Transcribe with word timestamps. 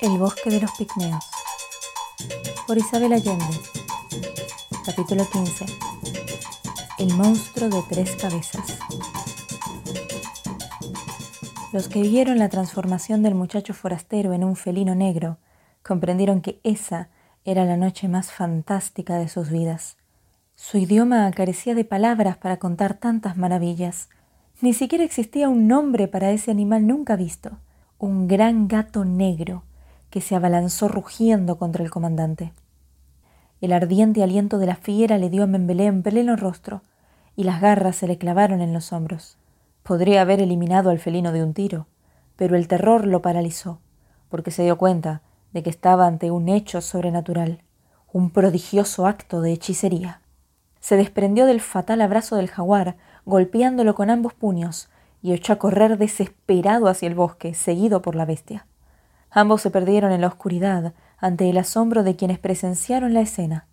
El 0.00 0.16
bosque 0.16 0.48
de 0.48 0.60
los 0.60 0.70
pigmeos 0.78 1.24
por 2.68 2.78
Isabel 2.78 3.12
Allende 3.12 3.44
Capítulo 4.86 5.28
15 5.28 5.66
El 7.00 7.16
monstruo 7.16 7.68
de 7.68 7.82
tres 7.88 8.14
cabezas 8.14 8.78
Los 11.72 11.88
que 11.88 12.02
vieron 12.02 12.38
la 12.38 12.48
transformación 12.48 13.24
del 13.24 13.34
muchacho 13.34 13.74
forastero 13.74 14.32
en 14.34 14.44
un 14.44 14.54
felino 14.54 14.94
negro 14.94 15.38
comprendieron 15.82 16.42
que 16.42 16.60
esa 16.62 17.08
era 17.44 17.64
la 17.64 17.76
noche 17.76 18.06
más 18.06 18.30
fantástica 18.30 19.18
de 19.18 19.28
sus 19.28 19.50
vidas. 19.50 19.96
Su 20.54 20.78
idioma 20.78 21.28
carecía 21.32 21.74
de 21.74 21.84
palabras 21.84 22.36
para 22.36 22.58
contar 22.58 22.94
tantas 22.94 23.36
maravillas. 23.36 24.10
Ni 24.60 24.74
siquiera 24.74 25.02
existía 25.02 25.48
un 25.48 25.66
nombre 25.66 26.06
para 26.06 26.30
ese 26.30 26.52
animal 26.52 26.86
nunca 26.86 27.16
visto, 27.16 27.58
un 27.98 28.28
gran 28.28 28.68
gato 28.68 29.04
negro 29.04 29.64
que 30.10 30.20
se 30.20 30.34
abalanzó 30.34 30.88
rugiendo 30.88 31.56
contra 31.58 31.84
el 31.84 31.90
comandante. 31.90 32.52
El 33.60 33.72
ardiente 33.72 34.22
aliento 34.22 34.58
de 34.58 34.66
la 34.66 34.76
fiera 34.76 35.18
le 35.18 35.30
dio 35.30 35.42
a 35.42 35.46
Membelé 35.46 35.86
en 35.86 36.02
pleno 36.02 36.36
rostro, 36.36 36.82
y 37.36 37.44
las 37.44 37.60
garras 37.60 37.96
se 37.96 38.06
le 38.06 38.18
clavaron 38.18 38.60
en 38.60 38.72
los 38.72 38.92
hombros. 38.92 39.36
Podría 39.82 40.22
haber 40.22 40.40
eliminado 40.40 40.90
al 40.90 40.98
felino 40.98 41.32
de 41.32 41.42
un 41.42 41.54
tiro, 41.54 41.86
pero 42.36 42.56
el 42.56 42.68
terror 42.68 43.06
lo 43.06 43.22
paralizó, 43.22 43.78
porque 44.28 44.50
se 44.50 44.64
dio 44.64 44.78
cuenta 44.78 45.22
de 45.52 45.62
que 45.62 45.70
estaba 45.70 46.06
ante 46.06 46.30
un 46.30 46.48
hecho 46.48 46.80
sobrenatural, 46.80 47.62
un 48.12 48.30
prodigioso 48.30 49.06
acto 49.06 49.40
de 49.40 49.52
hechicería 49.52 50.20
se 50.80 50.96
desprendió 50.96 51.46
del 51.46 51.60
fatal 51.60 52.00
abrazo 52.00 52.36
del 52.36 52.48
jaguar, 52.48 52.96
golpeándolo 53.26 53.94
con 53.94 54.10
ambos 54.10 54.34
puños, 54.34 54.88
y 55.20 55.32
echó 55.32 55.52
a 55.52 55.56
correr 55.56 55.98
desesperado 55.98 56.86
hacia 56.86 57.08
el 57.08 57.14
bosque, 57.14 57.54
seguido 57.54 58.02
por 58.02 58.14
la 58.14 58.24
bestia. 58.24 58.66
Ambos 59.30 59.62
se 59.62 59.70
perdieron 59.70 60.12
en 60.12 60.20
la 60.20 60.28
oscuridad 60.28 60.94
ante 61.18 61.50
el 61.50 61.58
asombro 61.58 62.02
de 62.02 62.16
quienes 62.16 62.38
presenciaron 62.38 63.14
la 63.14 63.20
escena. 63.20 63.66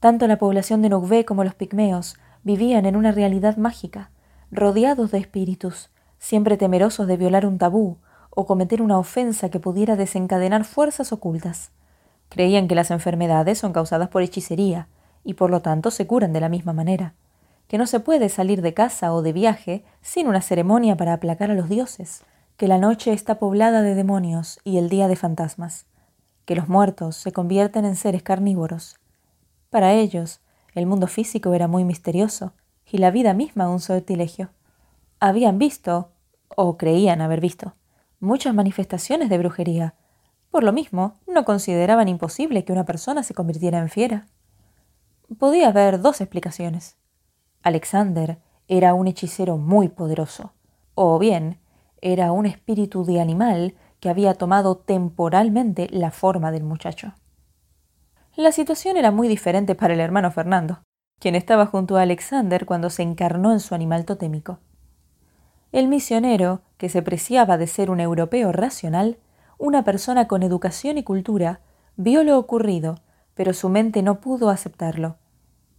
Tanto 0.00 0.26
la 0.26 0.38
población 0.38 0.82
de 0.82 0.90
Nogvé 0.90 1.24
como 1.24 1.44
los 1.44 1.54
pigmeos 1.54 2.16
vivían 2.44 2.86
en 2.86 2.96
una 2.96 3.12
realidad 3.12 3.56
mágica, 3.56 4.10
rodeados 4.50 5.10
de 5.10 5.18
espíritus, 5.18 5.90
siempre 6.18 6.56
temerosos 6.56 7.06
de 7.06 7.16
violar 7.16 7.46
un 7.46 7.58
tabú 7.58 7.98
o 8.30 8.46
cometer 8.46 8.82
una 8.82 8.98
ofensa 8.98 9.48
que 9.50 9.60
pudiera 9.60 9.96
desencadenar 9.96 10.64
fuerzas 10.64 11.12
ocultas. 11.12 11.70
Creían 12.28 12.68
que 12.68 12.74
las 12.74 12.90
enfermedades 12.90 13.58
son 13.58 13.72
causadas 13.72 14.08
por 14.08 14.22
hechicería, 14.22 14.88
y 15.24 15.34
por 15.34 15.50
lo 15.50 15.60
tanto 15.60 15.90
se 15.90 16.06
curan 16.06 16.32
de 16.32 16.40
la 16.40 16.48
misma 16.48 16.72
manera, 16.72 17.14
que 17.66 17.78
no 17.78 17.86
se 17.86 18.00
puede 18.00 18.28
salir 18.28 18.62
de 18.62 18.74
casa 18.74 19.12
o 19.12 19.22
de 19.22 19.32
viaje 19.32 19.84
sin 20.00 20.28
una 20.28 20.40
ceremonia 20.40 20.96
para 20.96 21.14
aplacar 21.14 21.50
a 21.50 21.54
los 21.54 21.68
dioses, 21.68 22.24
que 22.58 22.66
la 22.66 22.78
noche 22.78 23.12
está 23.12 23.38
poblada 23.38 23.82
de 23.82 23.94
demonios 23.94 24.58
y 24.64 24.78
el 24.78 24.88
día 24.88 25.06
de 25.06 25.14
fantasmas, 25.14 25.86
que 26.44 26.56
los 26.56 26.68
muertos 26.68 27.14
se 27.14 27.30
convierten 27.30 27.84
en 27.84 27.94
seres 27.94 28.24
carnívoros. 28.24 28.96
Para 29.70 29.92
ellos, 29.92 30.40
el 30.74 30.84
mundo 30.84 31.06
físico 31.06 31.54
era 31.54 31.68
muy 31.68 31.84
misterioso 31.84 32.54
y 32.84 32.98
la 32.98 33.12
vida 33.12 33.32
misma 33.32 33.70
un 33.70 33.78
sortilegio. 33.78 34.50
Habían 35.20 35.58
visto, 35.58 36.10
o 36.48 36.76
creían 36.76 37.20
haber 37.20 37.40
visto, 37.40 37.74
muchas 38.18 38.52
manifestaciones 38.54 39.28
de 39.28 39.38
brujería. 39.38 39.94
Por 40.50 40.64
lo 40.64 40.72
mismo, 40.72 41.14
no 41.28 41.44
consideraban 41.44 42.08
imposible 42.08 42.64
que 42.64 42.72
una 42.72 42.84
persona 42.84 43.22
se 43.22 43.34
convirtiera 43.34 43.78
en 43.78 43.88
fiera. 43.88 44.26
Podía 45.38 45.68
haber 45.68 46.00
dos 46.02 46.20
explicaciones. 46.20 46.96
Alexander 47.62 48.40
era 48.66 48.94
un 48.94 49.06
hechicero 49.06 49.58
muy 49.58 49.88
poderoso, 49.88 50.54
o 50.96 51.20
bien 51.20 51.60
era 52.00 52.32
un 52.32 52.46
espíritu 52.46 53.04
de 53.04 53.20
animal 53.20 53.74
que 54.00 54.08
había 54.08 54.34
tomado 54.34 54.76
temporalmente 54.76 55.88
la 55.90 56.10
forma 56.10 56.50
del 56.50 56.64
muchacho. 56.64 57.14
La 58.36 58.52
situación 58.52 58.96
era 58.96 59.10
muy 59.10 59.28
diferente 59.28 59.74
para 59.74 59.94
el 59.94 60.00
hermano 60.00 60.30
Fernando, 60.30 60.82
quien 61.18 61.34
estaba 61.34 61.66
junto 61.66 61.96
a 61.96 62.02
Alexander 62.02 62.66
cuando 62.66 62.90
se 62.90 63.02
encarnó 63.02 63.52
en 63.52 63.60
su 63.60 63.74
animal 63.74 64.04
totémico. 64.04 64.58
El 65.72 65.88
misionero, 65.88 66.62
que 66.76 66.88
se 66.88 67.02
preciaba 67.02 67.58
de 67.58 67.66
ser 67.66 67.90
un 67.90 68.00
europeo 68.00 68.52
racional, 68.52 69.18
una 69.58 69.82
persona 69.84 70.28
con 70.28 70.42
educación 70.42 70.98
y 70.98 71.02
cultura, 71.02 71.60
vio 71.96 72.22
lo 72.22 72.38
ocurrido 72.38 73.00
pero 73.38 73.54
su 73.54 73.68
mente 73.68 74.02
no 74.02 74.18
pudo 74.18 74.50
aceptarlo. 74.50 75.14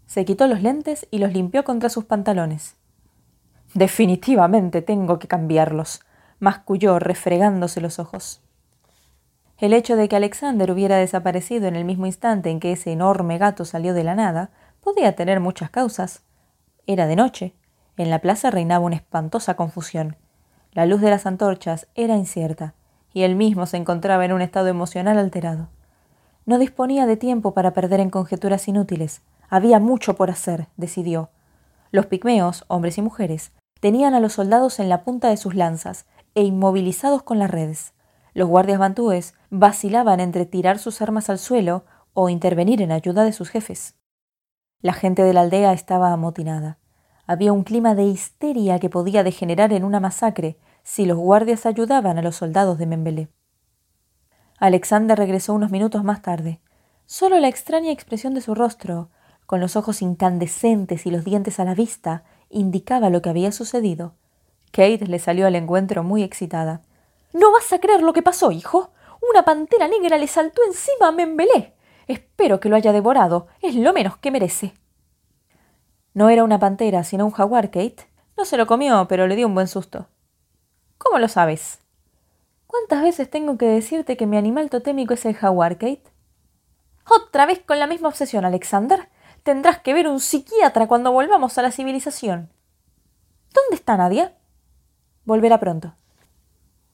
Se 0.06 0.24
quitó 0.24 0.48
los 0.48 0.62
lentes 0.62 1.06
y 1.12 1.18
los 1.18 1.34
limpió 1.34 1.66
contra 1.66 1.90
sus 1.90 2.06
pantalones. 2.06 2.78
Definitivamente 3.74 4.82
tengo 4.82 5.20
que 5.20 5.28
cambiarlos, 5.28 6.00
masculló 6.40 7.00
refregándose 7.00 7.82
los 7.82 8.00
ojos. 8.00 8.42
El 9.58 9.74
hecho 9.74 9.98
de 9.98 10.08
que 10.08 10.16
Alexander 10.16 10.72
hubiera 10.72 10.96
desaparecido 10.98 11.68
en 11.68 11.76
el 11.76 11.84
mismo 11.84 12.06
instante 12.06 12.50
en 12.50 12.60
que 12.60 12.72
ese 12.72 12.92
enorme 12.94 13.38
gato 13.38 13.66
salió 13.66 13.94
de 13.94 14.06
la 14.06 14.16
nada 14.16 14.52
podía 14.82 15.16
tener 15.16 15.42
muchas 15.42 15.70
causas. 15.70 16.24
Era 16.88 17.08
de 17.08 17.18
noche. 17.18 17.54
En 17.98 18.10
la 18.10 18.20
plaza 18.20 18.52
reinaba 18.52 18.86
una 18.86 18.96
espantosa 18.96 19.56
confusión. 19.56 20.16
La 20.72 20.86
luz 20.86 21.02
de 21.02 21.10
las 21.10 21.26
antorchas 21.26 21.88
era 21.96 22.16
incierta, 22.16 22.74
y 23.12 23.24
él 23.24 23.36
mismo 23.36 23.66
se 23.66 23.76
encontraba 23.76 24.24
en 24.24 24.32
un 24.32 24.42
estado 24.42 24.68
emocional 24.68 25.18
alterado. 25.18 25.68
No 26.46 26.58
disponía 26.58 27.06
de 27.06 27.18
tiempo 27.18 27.54
para 27.54 27.74
perder 27.74 28.00
en 28.00 28.10
conjeturas 28.10 28.68
inútiles. 28.70 29.22
Había 29.50 29.80
mucho 29.80 30.16
por 30.16 30.30
hacer, 30.30 30.68
decidió. 30.78 31.30
Los 31.92 32.06
pigmeos, 32.06 32.64
hombres 32.68 32.98
y 32.98 33.02
mujeres, 33.02 33.52
tenían 33.82 34.14
a 34.14 34.20
los 34.20 34.34
soldados 34.34 34.80
en 34.80 34.90
la 34.90 35.04
punta 35.04 35.30
de 35.30 35.38
sus 35.38 35.56
lanzas 35.56 36.06
e 36.40 36.44
inmovilizados 36.44 37.22
con 37.22 37.38
las 37.38 37.52
redes. 37.52 37.94
Los 38.34 38.48
guardias 38.48 38.80
bantúes 38.80 39.34
vacilaban 39.50 40.22
entre 40.22 40.46
tirar 40.46 40.80
sus 40.80 41.02
armas 41.02 41.30
al 41.30 41.38
suelo 41.38 41.84
o 42.14 42.30
intervenir 42.30 42.82
en 42.82 42.94
ayuda 42.94 43.26
de 43.26 43.34
sus 43.34 43.50
jefes. 43.50 43.96
La 44.80 44.94
gente 44.94 45.22
de 45.24 45.34
la 45.34 45.42
aldea 45.42 45.74
estaba 45.74 46.14
amotinada. 46.14 46.80
Había 47.28 47.52
un 47.52 47.64
clima 47.64 47.94
de 47.94 48.06
histeria 48.06 48.80
que 48.80 48.90
podía 48.90 49.24
degenerar 49.24 49.74
en 49.74 49.84
una 49.84 50.00
masacre 50.00 50.58
si 50.82 51.06
los 51.06 51.18
guardias 51.18 51.66
ayudaban 51.66 52.18
a 52.18 52.22
los 52.22 52.38
soldados 52.38 52.78
de 52.78 52.86
Membelé. 52.86 53.28
Alexander 54.58 55.18
regresó 55.18 55.54
unos 55.54 55.72
minutos 55.72 56.06
más 56.06 56.22
tarde. 56.22 56.62
Solo 57.06 57.38
la 57.40 57.50
extraña 57.50 57.92
expresión 57.92 58.34
de 58.34 58.40
su 58.40 58.56
rostro, 58.56 59.10
con 59.46 59.60
los 59.60 59.76
ojos 59.76 60.02
incandescentes 60.02 61.06
y 61.06 61.12
los 61.12 61.26
dientes 61.26 61.60
a 61.60 61.66
la 61.66 61.76
vista, 61.76 62.24
indicaba 62.50 63.10
lo 63.10 63.22
que 63.22 63.30
había 63.30 63.52
sucedido. 63.52 64.16
Kate 64.72 65.08
le 65.08 65.20
salió 65.20 65.48
al 65.48 65.56
encuentro 65.56 66.04
muy 66.04 66.24
excitada. 66.24 66.82
No 67.34 67.52
vas 67.52 67.72
a 67.74 67.80
creer 67.80 68.02
lo 68.02 68.14
que 68.14 68.22
pasó, 68.22 68.52
hijo. 68.52 68.92
Una 69.32 69.44
pantera 69.44 69.88
negra 69.88 70.18
le 70.18 70.28
saltó 70.28 70.62
encima 70.66 71.08
a 71.08 71.12
Membelé. 71.12 71.74
Espero 72.08 72.60
que 72.60 72.70
lo 72.70 72.76
haya 72.76 72.92
devorado. 72.92 73.48
Es 73.62 73.76
lo 73.76 73.94
menos 73.94 74.18
que 74.18 74.32
merece. 74.32 74.74
No 76.14 76.30
era 76.30 76.44
una 76.44 76.60
pantera, 76.60 77.04
sino 77.04 77.26
un 77.26 77.32
jaguar, 77.32 77.70
Kate. 77.70 78.10
No 78.36 78.46
se 78.46 78.58
lo 78.58 78.68
comió, 78.68 79.08
pero 79.08 79.28
le 79.28 79.36
dio 79.36 79.48
un 79.48 79.54
buen 79.54 79.68
susto. 79.68 80.08
¿Cómo 80.98 81.20
lo 81.20 81.28
sabes? 81.28 81.80
¿Cuántas 82.66 83.04
veces 83.04 83.30
tengo 83.30 83.58
que 83.58 83.66
decirte 83.66 84.18
que 84.18 84.26
mi 84.26 84.38
animal 84.38 84.70
totémico 84.70 85.14
es 85.14 85.26
el 85.26 85.36
jaguar, 85.36 85.78
Kate? 85.78 86.04
Otra 87.10 87.46
vez 87.46 87.60
con 87.60 87.80
la 87.80 87.88
misma 87.88 88.10
obsesión, 88.10 88.46
Alexander. 88.46 89.10
Tendrás 89.44 89.80
que 89.80 89.94
ver 89.94 90.08
un 90.08 90.20
psiquiatra 90.20 90.88
cuando 90.88 91.12
volvamos 91.12 91.58
a 91.58 91.62
la 91.62 91.72
civilización. 91.72 92.52
¿Dónde 93.54 93.76
está 93.76 93.98
Nadia? 93.98 94.36
Volverá 95.30 95.60
pronto. 95.60 95.94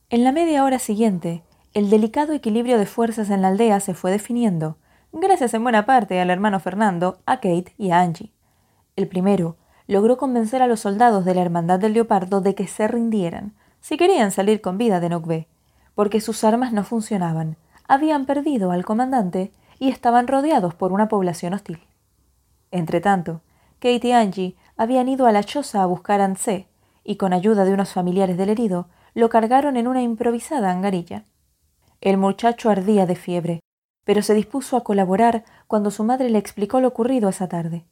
En 0.09 0.25
la 0.25 0.33
media 0.33 0.65
hora 0.65 0.77
siguiente, 0.77 1.45
el 1.73 1.89
delicado 1.89 2.33
equilibrio 2.33 2.77
de 2.77 2.85
fuerzas 2.85 3.29
en 3.29 3.41
la 3.41 3.47
aldea 3.47 3.79
se 3.79 3.93
fue 3.93 4.11
definiendo, 4.11 4.75
gracias 5.13 5.53
en 5.53 5.63
buena 5.63 5.85
parte 5.85 6.19
al 6.19 6.29
hermano 6.29 6.59
Fernando, 6.59 7.19
a 7.25 7.37
Kate 7.37 7.73
y 7.77 7.91
a 7.91 8.01
Angie. 8.01 8.33
El 8.97 9.07
primero 9.07 9.55
logró 9.87 10.17
convencer 10.17 10.61
a 10.61 10.67
los 10.67 10.81
soldados 10.81 11.23
de 11.23 11.33
la 11.33 11.43
Hermandad 11.43 11.79
del 11.79 11.93
Leopardo 11.93 12.41
de 12.41 12.55
que 12.55 12.67
se 12.67 12.89
rindieran, 12.89 13.53
si 13.79 13.95
querían 13.95 14.31
salir 14.31 14.59
con 14.59 14.77
vida 14.77 14.99
de 14.99 15.07
Nogbe 15.07 15.47
porque 15.93 16.19
sus 16.19 16.43
armas 16.43 16.73
no 16.73 16.83
funcionaban, 16.83 17.55
habían 17.87 18.25
perdido 18.25 18.71
al 18.71 18.83
comandante 18.83 19.53
y 19.79 19.87
estaban 19.87 20.27
rodeados 20.27 20.75
por 20.75 20.91
una 20.91 21.07
población 21.07 21.53
hostil. 21.53 21.79
Entretanto, 22.71 23.43
Kate 23.79 24.09
y 24.09 24.11
Angie 24.11 24.55
habían 24.75 25.07
ido 25.07 25.25
a 25.25 25.31
la 25.31 25.45
choza 25.45 25.81
a 25.81 25.85
buscar 25.85 26.19
a 26.19 26.25
Ansé 26.25 26.67
y 27.05 27.15
con 27.17 27.31
ayuda 27.31 27.63
de 27.63 27.73
unos 27.73 27.93
familiares 27.93 28.35
del 28.35 28.49
herido 28.49 28.89
lo 29.13 29.29
cargaron 29.29 29.77
en 29.77 29.87
una 29.87 30.01
improvisada 30.01 30.71
angarilla. 30.71 31.23
El 32.01 32.17
muchacho 32.17 32.69
ardía 32.69 33.05
de 33.05 33.15
fiebre, 33.15 33.59
pero 34.03 34.21
se 34.23 34.33
dispuso 34.33 34.75
a 34.75 34.83
colaborar 34.83 35.45
cuando 35.67 35.91
su 35.91 36.03
madre 36.03 36.29
le 36.29 36.39
explicó 36.39 36.81
lo 36.81 36.89
ocurrido 36.89 37.29
esa 37.29 37.47
tarde. 37.47 37.85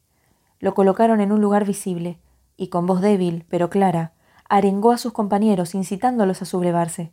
Lo 0.58 0.74
colocaron 0.74 1.20
en 1.20 1.32
un 1.32 1.40
lugar 1.40 1.64
visible 1.64 2.18
y 2.56 2.68
con 2.68 2.86
voz 2.86 3.00
débil 3.00 3.46
pero 3.48 3.70
clara 3.70 4.12
arengó 4.48 4.92
a 4.92 4.98
sus 4.98 5.12
compañeros 5.12 5.74
incitándolos 5.74 6.42
a 6.42 6.44
sublevarse. 6.44 7.12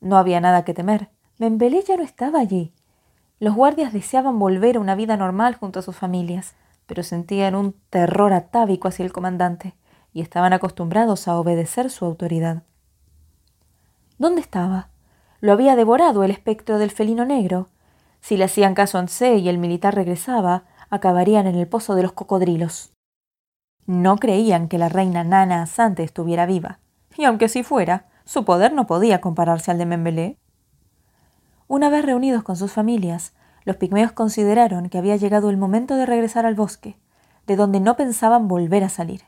No 0.00 0.18
había 0.18 0.40
nada 0.40 0.64
que 0.64 0.74
temer. 0.74 1.08
Membelé 1.38 1.82
ya 1.82 1.96
no 1.96 2.02
estaba 2.02 2.40
allí. 2.40 2.72
Los 3.40 3.54
guardias 3.54 3.92
deseaban 3.92 4.38
volver 4.38 4.76
a 4.76 4.80
una 4.80 4.94
vida 4.94 5.16
normal 5.16 5.56
junto 5.56 5.80
a 5.80 5.82
sus 5.82 5.96
familias, 5.96 6.54
pero 6.86 7.02
sentían 7.02 7.54
un 7.54 7.74
terror 7.90 8.32
atávico 8.32 8.88
hacia 8.88 9.04
el 9.04 9.12
comandante 9.12 9.74
y 10.12 10.20
estaban 10.20 10.52
acostumbrados 10.52 11.28
a 11.28 11.38
obedecer 11.38 11.90
su 11.90 12.04
autoridad. 12.04 12.62
¿Dónde 14.18 14.40
estaba? 14.40 14.88
Lo 15.40 15.52
había 15.52 15.74
devorado 15.74 16.22
el 16.22 16.30
espectro 16.30 16.78
del 16.78 16.90
felino 16.90 17.24
negro. 17.24 17.68
Si 18.20 18.36
le 18.36 18.44
hacían 18.44 18.74
caso 18.74 18.98
a 18.98 19.00
Ansé 19.00 19.38
y 19.38 19.48
el 19.48 19.58
militar 19.58 19.94
regresaba, 19.94 20.64
acabarían 20.90 21.46
en 21.46 21.56
el 21.56 21.66
pozo 21.66 21.94
de 21.94 22.02
los 22.02 22.12
cocodrilos. 22.12 22.92
No 23.86 24.16
creían 24.16 24.68
que 24.68 24.78
la 24.78 24.88
reina 24.88 25.24
Nana 25.24 25.62
Asante 25.62 26.04
estuviera 26.04 26.46
viva, 26.46 26.78
y 27.16 27.24
aunque 27.24 27.48
sí 27.48 27.62
fuera, 27.62 28.06
su 28.24 28.44
poder 28.44 28.72
no 28.72 28.86
podía 28.86 29.20
compararse 29.20 29.70
al 29.70 29.78
de 29.78 29.86
Membelé. 29.86 30.38
Una 31.66 31.88
vez 31.88 32.04
reunidos 32.04 32.44
con 32.44 32.56
sus 32.56 32.70
familias, 32.70 33.34
los 33.64 33.76
pigmeos 33.76 34.12
consideraron 34.12 34.88
que 34.88 34.98
había 34.98 35.16
llegado 35.16 35.50
el 35.50 35.56
momento 35.56 35.96
de 35.96 36.06
regresar 36.06 36.46
al 36.46 36.54
bosque, 36.54 36.96
de 37.46 37.56
donde 37.56 37.80
no 37.80 37.96
pensaban 37.96 38.46
volver 38.46 38.84
a 38.84 38.88
salir. 38.88 39.22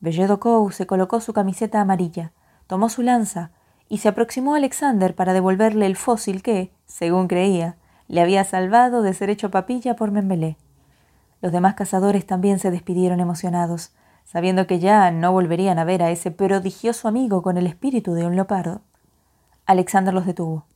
Belledo 0.00 0.38
se 0.70 0.86
colocó 0.86 1.20
su 1.20 1.32
camiseta 1.32 1.80
amarilla, 1.80 2.32
tomó 2.66 2.88
su 2.88 3.02
lanza 3.02 3.50
y 3.88 3.98
se 3.98 4.08
aproximó 4.08 4.54
a 4.54 4.58
Alexander 4.58 5.14
para 5.14 5.32
devolverle 5.32 5.86
el 5.86 5.96
fósil 5.96 6.42
que, 6.42 6.72
según 6.86 7.26
creía, 7.26 7.76
le 8.06 8.20
había 8.20 8.44
salvado 8.44 9.02
de 9.02 9.12
ser 9.14 9.30
hecho 9.30 9.50
papilla 9.50 9.96
por 9.96 10.10
Membelé. 10.10 10.56
Los 11.40 11.52
demás 11.52 11.74
cazadores 11.74 12.26
también 12.26 12.58
se 12.58 12.70
despidieron 12.70 13.20
emocionados, 13.20 13.92
sabiendo 14.24 14.66
que 14.66 14.78
ya 14.78 15.10
no 15.10 15.32
volverían 15.32 15.78
a 15.78 15.84
ver 15.84 16.02
a 16.02 16.10
ese 16.10 16.30
prodigioso 16.30 17.08
amigo 17.08 17.42
con 17.42 17.56
el 17.56 17.66
espíritu 17.66 18.14
de 18.14 18.26
un 18.26 18.36
leopardo. 18.36 18.82
Alexander 19.66 20.14
los 20.14 20.26
detuvo. 20.26 20.66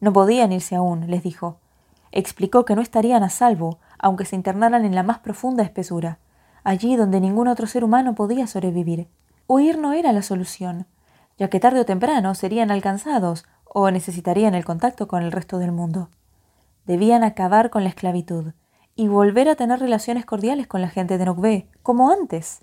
No 0.00 0.12
podían 0.12 0.52
irse 0.52 0.76
aún, 0.76 1.08
les 1.08 1.22
dijo. 1.22 1.58
Explicó 2.12 2.64
que 2.64 2.76
no 2.76 2.82
estarían 2.82 3.22
a 3.22 3.30
salvo, 3.30 3.78
aunque 3.98 4.24
se 4.24 4.36
internaran 4.36 4.84
en 4.84 4.94
la 4.94 5.02
más 5.02 5.18
profunda 5.20 5.62
espesura, 5.62 6.18
allí 6.66 6.96
donde 6.96 7.20
ningún 7.20 7.46
otro 7.46 7.68
ser 7.68 7.84
humano 7.84 8.16
podía 8.16 8.48
sobrevivir. 8.48 9.08
Huir 9.46 9.78
no 9.78 9.92
era 9.92 10.12
la 10.12 10.22
solución, 10.22 10.88
ya 11.38 11.48
que 11.48 11.60
tarde 11.60 11.78
o 11.78 11.84
temprano 11.84 12.34
serían 12.34 12.72
alcanzados 12.72 13.44
o 13.64 13.88
necesitarían 13.92 14.56
el 14.56 14.64
contacto 14.64 15.06
con 15.06 15.22
el 15.22 15.30
resto 15.30 15.58
del 15.58 15.70
mundo. 15.70 16.10
Debían 16.84 17.22
acabar 17.22 17.70
con 17.70 17.84
la 17.84 17.90
esclavitud 17.90 18.52
y 18.96 19.06
volver 19.06 19.48
a 19.48 19.54
tener 19.54 19.78
relaciones 19.78 20.26
cordiales 20.26 20.66
con 20.66 20.80
la 20.80 20.88
gente 20.88 21.18
de 21.18 21.24
Nogbe, 21.24 21.68
como 21.84 22.10
antes 22.10 22.62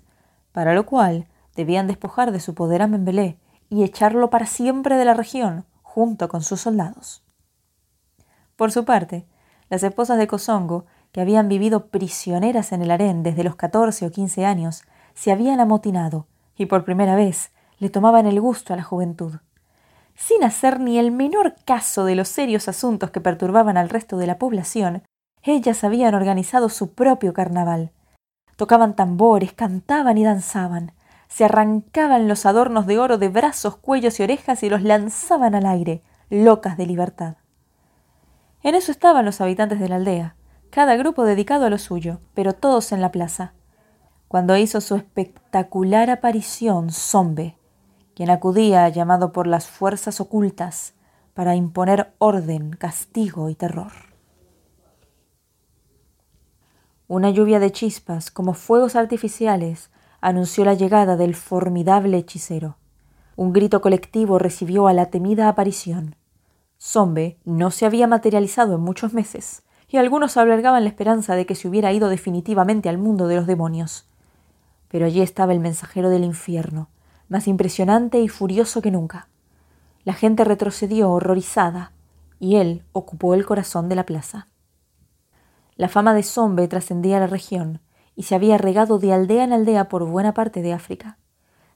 para 0.52 0.74
lo 0.74 0.84
cual 0.84 1.26
debían 1.56 1.86
despojar 1.86 2.30
de 2.30 2.40
su 2.40 2.54
poder 2.54 2.82
a 2.82 2.86
Membelé 2.86 3.38
y 3.70 3.84
echarlo 3.84 4.28
para 4.28 4.44
siempre 4.44 4.96
de 4.96 5.06
la 5.06 5.14
región, 5.14 5.64
junto 5.80 6.28
con 6.28 6.42
sus 6.42 6.60
soldados. 6.60 7.24
Por 8.54 8.70
su 8.70 8.84
parte, 8.84 9.26
las 9.70 9.82
esposas 9.82 10.18
de 10.18 10.26
Kosongo, 10.26 10.84
que 11.14 11.20
habían 11.20 11.48
vivido 11.48 11.86
prisioneras 11.86 12.72
en 12.72 12.82
el 12.82 12.90
harén 12.90 13.22
desde 13.22 13.44
los 13.44 13.54
catorce 13.54 14.04
o 14.04 14.10
quince 14.10 14.44
años, 14.44 14.82
se 15.14 15.30
habían 15.30 15.60
amotinado 15.60 16.26
y 16.56 16.66
por 16.66 16.84
primera 16.84 17.14
vez 17.14 17.52
le 17.78 17.88
tomaban 17.88 18.26
el 18.26 18.40
gusto 18.40 18.74
a 18.74 18.76
la 18.76 18.82
juventud. 18.82 19.36
Sin 20.16 20.42
hacer 20.42 20.80
ni 20.80 20.98
el 20.98 21.12
menor 21.12 21.54
caso 21.64 22.04
de 22.04 22.16
los 22.16 22.28
serios 22.28 22.68
asuntos 22.68 23.12
que 23.12 23.20
perturbaban 23.20 23.76
al 23.76 23.90
resto 23.90 24.16
de 24.16 24.26
la 24.26 24.38
población, 24.38 25.04
ellas 25.42 25.84
habían 25.84 26.16
organizado 26.16 26.68
su 26.68 26.94
propio 26.94 27.32
carnaval, 27.32 27.92
Tocaban 28.56 28.94
tambores, 28.94 29.52
cantaban 29.52 30.18
y 30.18 30.24
danzaban. 30.24 30.92
Se 31.28 31.44
arrancaban 31.44 32.28
los 32.28 32.46
adornos 32.46 32.86
de 32.86 32.98
oro 32.98 33.18
de 33.18 33.28
brazos, 33.28 33.76
cuellos 33.76 34.20
y 34.20 34.22
orejas 34.22 34.62
y 34.62 34.70
los 34.70 34.82
lanzaban 34.82 35.54
al 35.54 35.66
aire, 35.66 36.02
locas 36.30 36.76
de 36.76 36.86
libertad. 36.86 37.36
En 38.62 38.74
eso 38.74 38.92
estaban 38.92 39.24
los 39.24 39.40
habitantes 39.40 39.80
de 39.80 39.88
la 39.88 39.96
aldea, 39.96 40.36
cada 40.74 40.96
grupo 40.96 41.22
dedicado 41.22 41.66
a 41.66 41.70
lo 41.70 41.78
suyo, 41.78 42.18
pero 42.34 42.52
todos 42.52 42.90
en 42.90 43.00
la 43.00 43.12
plaza. 43.12 43.52
Cuando 44.26 44.56
hizo 44.56 44.80
su 44.80 44.96
espectacular 44.96 46.10
aparición 46.10 46.90
Zombe, 46.90 47.56
quien 48.16 48.28
acudía 48.28 48.88
llamado 48.88 49.30
por 49.30 49.46
las 49.46 49.68
fuerzas 49.68 50.20
ocultas 50.20 50.94
para 51.32 51.54
imponer 51.54 52.12
orden, 52.18 52.72
castigo 52.72 53.50
y 53.50 53.54
terror. 53.54 53.92
Una 57.06 57.30
lluvia 57.30 57.60
de 57.60 57.70
chispas, 57.70 58.32
como 58.32 58.52
fuegos 58.52 58.96
artificiales, 58.96 59.92
anunció 60.20 60.64
la 60.64 60.74
llegada 60.74 61.16
del 61.16 61.36
formidable 61.36 62.18
hechicero. 62.18 62.78
Un 63.36 63.52
grito 63.52 63.80
colectivo 63.80 64.40
recibió 64.40 64.88
a 64.88 64.92
la 64.92 65.06
temida 65.06 65.48
aparición. 65.48 66.16
Zombe 66.80 67.38
no 67.44 67.70
se 67.70 67.86
había 67.86 68.08
materializado 68.08 68.74
en 68.74 68.80
muchos 68.80 69.12
meses, 69.12 69.62
y 69.94 69.96
algunos 69.96 70.36
albergaban 70.36 70.82
la 70.82 70.88
esperanza 70.88 71.36
de 71.36 71.46
que 71.46 71.54
se 71.54 71.68
hubiera 71.68 71.92
ido 71.92 72.08
definitivamente 72.08 72.88
al 72.88 72.98
mundo 72.98 73.28
de 73.28 73.36
los 73.36 73.46
demonios. 73.46 74.08
Pero 74.88 75.06
allí 75.06 75.20
estaba 75.20 75.52
el 75.52 75.60
mensajero 75.60 76.10
del 76.10 76.24
infierno, 76.24 76.88
más 77.28 77.46
impresionante 77.46 78.18
y 78.18 78.26
furioso 78.26 78.82
que 78.82 78.90
nunca. 78.90 79.28
La 80.02 80.12
gente 80.12 80.42
retrocedió 80.42 81.12
horrorizada, 81.12 81.92
y 82.40 82.56
él 82.56 82.82
ocupó 82.90 83.34
el 83.34 83.46
corazón 83.46 83.88
de 83.88 83.94
la 83.94 84.04
plaza. 84.04 84.48
La 85.76 85.88
fama 85.88 86.12
de 86.12 86.24
Zombe 86.24 86.66
trascendía 86.66 87.20
la 87.20 87.28
región 87.28 87.80
y 88.16 88.24
se 88.24 88.34
había 88.34 88.58
regado 88.58 88.98
de 88.98 89.12
aldea 89.12 89.44
en 89.44 89.52
aldea 89.52 89.88
por 89.88 90.04
buena 90.04 90.34
parte 90.34 90.60
de 90.60 90.72
África. 90.72 91.18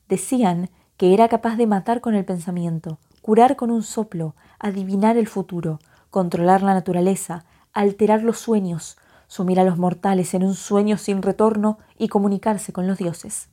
Decían 0.08 0.70
que 0.96 1.14
era 1.14 1.28
capaz 1.28 1.54
de 1.54 1.68
matar 1.68 2.00
con 2.00 2.16
el 2.16 2.24
pensamiento, 2.24 2.98
curar 3.22 3.54
con 3.54 3.70
un 3.70 3.84
soplo, 3.84 4.34
adivinar 4.58 5.16
el 5.16 5.28
futuro, 5.28 5.78
controlar 6.10 6.64
la 6.64 6.74
naturaleza, 6.74 7.44
alterar 7.72 8.22
los 8.22 8.38
sueños, 8.38 8.96
sumir 9.26 9.60
a 9.60 9.64
los 9.64 9.78
mortales 9.78 10.34
en 10.34 10.42
un 10.42 10.54
sueño 10.54 10.96
sin 10.96 11.22
retorno 11.22 11.78
y 11.98 12.08
comunicarse 12.08 12.72
con 12.72 12.86
los 12.86 12.98
dioses. 12.98 13.48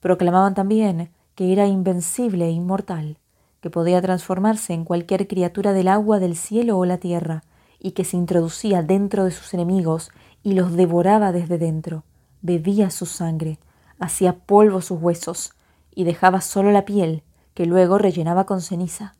Proclamaban 0.00 0.54
también 0.54 1.10
que 1.34 1.52
era 1.52 1.66
invencible 1.66 2.46
e 2.46 2.50
inmortal, 2.50 3.18
que 3.60 3.70
podía 3.70 4.00
transformarse 4.00 4.72
en 4.72 4.84
cualquier 4.84 5.28
criatura 5.28 5.72
del 5.72 5.88
agua, 5.88 6.18
del 6.18 6.36
cielo 6.36 6.78
o 6.78 6.84
la 6.86 6.98
tierra, 6.98 7.44
y 7.78 7.92
que 7.92 8.04
se 8.04 8.16
introducía 8.16 8.82
dentro 8.82 9.24
de 9.24 9.30
sus 9.30 9.52
enemigos 9.52 10.10
y 10.42 10.54
los 10.54 10.72
devoraba 10.72 11.32
desde 11.32 11.58
dentro, 11.58 12.04
bebía 12.40 12.90
su 12.90 13.06
sangre, 13.06 13.58
hacía 13.98 14.34
polvo 14.34 14.80
sus 14.80 15.00
huesos 15.00 15.52
y 15.94 16.04
dejaba 16.04 16.40
solo 16.40 16.70
la 16.70 16.84
piel, 16.84 17.22
que 17.54 17.66
luego 17.66 17.98
rellenaba 17.98 18.44
con 18.44 18.60
ceniza. 18.60 19.14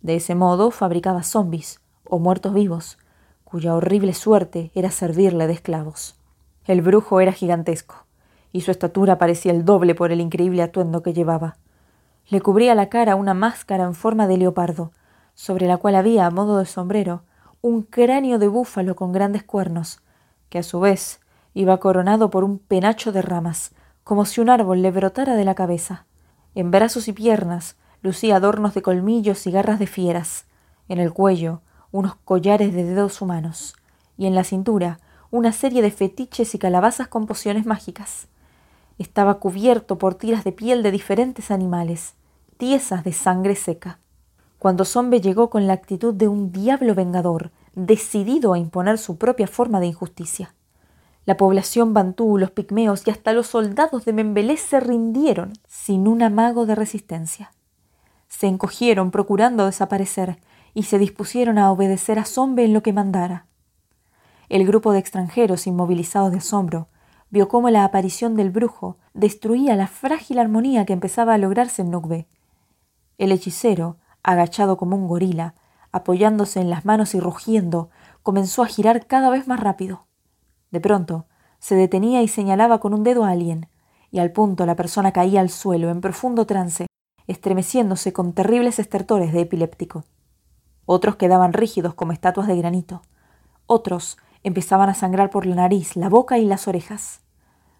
De 0.00 0.16
ese 0.16 0.34
modo 0.34 0.70
fabricaba 0.70 1.22
zombis 1.22 1.80
o 2.04 2.18
muertos 2.18 2.54
vivos, 2.54 2.98
cuya 3.56 3.74
horrible 3.74 4.12
suerte 4.12 4.70
era 4.74 4.90
servirle 4.90 5.46
de 5.46 5.54
esclavos. 5.54 6.14
El 6.66 6.82
brujo 6.82 7.22
era 7.22 7.32
gigantesco, 7.32 8.04
y 8.52 8.60
su 8.60 8.70
estatura 8.70 9.16
parecía 9.16 9.50
el 9.50 9.64
doble 9.64 9.94
por 9.94 10.12
el 10.12 10.20
increíble 10.20 10.62
atuendo 10.62 11.02
que 11.02 11.14
llevaba. 11.14 11.56
Le 12.28 12.42
cubría 12.42 12.74
la 12.74 12.90
cara 12.90 13.14
una 13.14 13.32
máscara 13.32 13.84
en 13.84 13.94
forma 13.94 14.26
de 14.26 14.36
leopardo, 14.36 14.92
sobre 15.32 15.66
la 15.66 15.78
cual 15.78 15.94
había, 15.94 16.26
a 16.26 16.30
modo 16.30 16.58
de 16.58 16.66
sombrero, 16.66 17.22
un 17.62 17.80
cráneo 17.80 18.38
de 18.38 18.48
búfalo 18.48 18.94
con 18.94 19.10
grandes 19.12 19.42
cuernos, 19.42 20.02
que 20.50 20.58
a 20.58 20.62
su 20.62 20.78
vez 20.78 21.20
iba 21.54 21.80
coronado 21.80 22.28
por 22.28 22.44
un 22.44 22.58
penacho 22.58 23.10
de 23.10 23.22
ramas, 23.22 23.74
como 24.04 24.26
si 24.26 24.42
un 24.42 24.50
árbol 24.50 24.82
le 24.82 24.90
brotara 24.90 25.34
de 25.34 25.46
la 25.46 25.54
cabeza. 25.54 26.04
En 26.54 26.70
brazos 26.70 27.08
y 27.08 27.14
piernas 27.14 27.76
lucía 28.02 28.36
adornos 28.36 28.74
de 28.74 28.82
colmillos 28.82 29.46
y 29.46 29.50
garras 29.50 29.78
de 29.78 29.86
fieras, 29.86 30.44
en 30.90 30.98
el 30.98 31.14
cuello 31.14 31.62
unos 31.92 32.16
collares 32.24 32.74
de 32.74 32.84
dedos 32.84 33.20
humanos, 33.20 33.76
y 34.16 34.26
en 34.26 34.34
la 34.34 34.44
cintura 34.44 35.00
una 35.30 35.52
serie 35.52 35.82
de 35.82 35.90
fetiches 35.90 36.54
y 36.54 36.58
calabazas 36.58 37.08
con 37.08 37.26
pociones 37.26 37.66
mágicas. 37.66 38.28
Estaba 38.98 39.38
cubierto 39.38 39.98
por 39.98 40.14
tiras 40.14 40.44
de 40.44 40.52
piel 40.52 40.82
de 40.82 40.90
diferentes 40.90 41.50
animales, 41.50 42.14
tiesas 42.56 43.04
de 43.04 43.12
sangre 43.12 43.56
seca 43.56 43.98
cuando 44.58 44.84
Zombe 44.84 45.20
llegó 45.20 45.50
con 45.50 45.66
la 45.66 45.74
actitud 45.74 46.14
de 46.14 46.28
un 46.28 46.50
diablo 46.50 46.94
vengador, 46.94 47.50
decidido 47.74 48.52
a 48.52 48.58
imponer 48.58 48.98
su 48.98 49.18
propia 49.18 49.46
forma 49.46 49.80
de 49.80 49.86
injusticia. 49.86 50.54
La 51.26 51.36
población 51.36 51.92
bantú, 51.92 52.38
los 52.38 52.52
pigmeos 52.52 53.06
y 53.06 53.10
hasta 53.10 53.32
los 53.32 53.48
soldados 53.48 54.04
de 54.04 54.12
Membelé 54.12 54.56
se 54.56 54.80
rindieron 54.80 55.52
sin 55.66 56.08
un 56.08 56.22
amago 56.22 56.66
de 56.66 56.74
resistencia. 56.74 57.52
Se 58.28 58.46
encogieron 58.46 59.10
procurando 59.10 59.66
desaparecer 59.66 60.38
y 60.76 60.82
se 60.82 60.98
dispusieron 60.98 61.56
a 61.56 61.72
obedecer 61.72 62.18
a 62.18 62.26
Zombe 62.26 62.62
en 62.66 62.74
lo 62.74 62.82
que 62.82 62.92
mandara. 62.92 63.46
El 64.50 64.66
grupo 64.66 64.92
de 64.92 64.98
extranjeros 64.98 65.66
inmovilizados 65.66 66.32
de 66.32 66.36
asombro 66.36 66.88
vio 67.30 67.48
cómo 67.48 67.70
la 67.70 67.82
aparición 67.82 68.36
del 68.36 68.50
brujo 68.50 68.98
destruía 69.14 69.74
la 69.74 69.86
frágil 69.86 70.38
armonía 70.38 70.84
que 70.84 70.92
empezaba 70.92 71.32
a 71.32 71.38
lograrse 71.38 71.80
en 71.80 71.90
Nugbe. 71.90 72.28
El 73.16 73.32
hechicero, 73.32 73.96
agachado 74.22 74.76
como 74.76 74.96
un 74.96 75.08
gorila, 75.08 75.54
apoyándose 75.92 76.60
en 76.60 76.68
las 76.68 76.84
manos 76.84 77.14
y 77.14 77.20
rugiendo, 77.20 77.88
comenzó 78.22 78.62
a 78.62 78.66
girar 78.66 79.06
cada 79.06 79.30
vez 79.30 79.48
más 79.48 79.60
rápido. 79.60 80.04
De 80.72 80.80
pronto, 80.80 81.24
se 81.58 81.74
detenía 81.74 82.20
y 82.20 82.28
señalaba 82.28 82.80
con 82.80 82.92
un 82.92 83.02
dedo 83.02 83.24
a 83.24 83.30
alguien, 83.30 83.70
y 84.10 84.18
al 84.18 84.30
punto 84.30 84.66
la 84.66 84.76
persona 84.76 85.10
caía 85.10 85.40
al 85.40 85.48
suelo 85.48 85.88
en 85.88 86.02
profundo 86.02 86.44
trance, 86.44 86.86
estremeciéndose 87.26 88.12
con 88.12 88.34
terribles 88.34 88.78
estertores 88.78 89.32
de 89.32 89.40
epiléptico. 89.40 90.04
Otros 90.86 91.16
quedaban 91.16 91.52
rígidos 91.52 91.94
como 91.94 92.12
estatuas 92.12 92.46
de 92.46 92.56
granito. 92.56 93.02
Otros 93.66 94.16
empezaban 94.44 94.88
a 94.88 94.94
sangrar 94.94 95.30
por 95.30 95.44
la 95.44 95.56
nariz, 95.56 95.96
la 95.96 96.08
boca 96.08 96.38
y 96.38 96.46
las 96.46 96.68
orejas. 96.68 97.20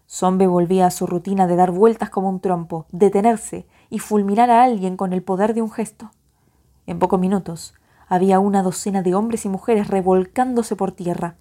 Zombe 0.09 0.45
volvía 0.47 0.85
a 0.85 0.91
su 0.91 1.07
rutina 1.07 1.47
de 1.47 1.55
dar 1.55 1.71
vueltas 1.71 2.09
como 2.09 2.29
un 2.29 2.41
trompo, 2.41 2.85
detenerse 2.91 3.65
y 3.89 3.99
fulminar 3.99 4.51
a 4.51 4.63
alguien 4.63 4.97
con 4.97 5.13
el 5.13 5.23
poder 5.23 5.53
de 5.53 5.61
un 5.61 5.71
gesto. 5.71 6.11
En 6.85 6.99
pocos 6.99 7.19
minutos 7.19 7.73
había 8.09 8.39
una 8.39 8.61
docena 8.61 9.01
de 9.01 9.15
hombres 9.15 9.45
y 9.45 9.49
mujeres 9.49 9.87
revolcándose 9.87 10.75
por 10.75 10.91
tierra, 10.91 11.35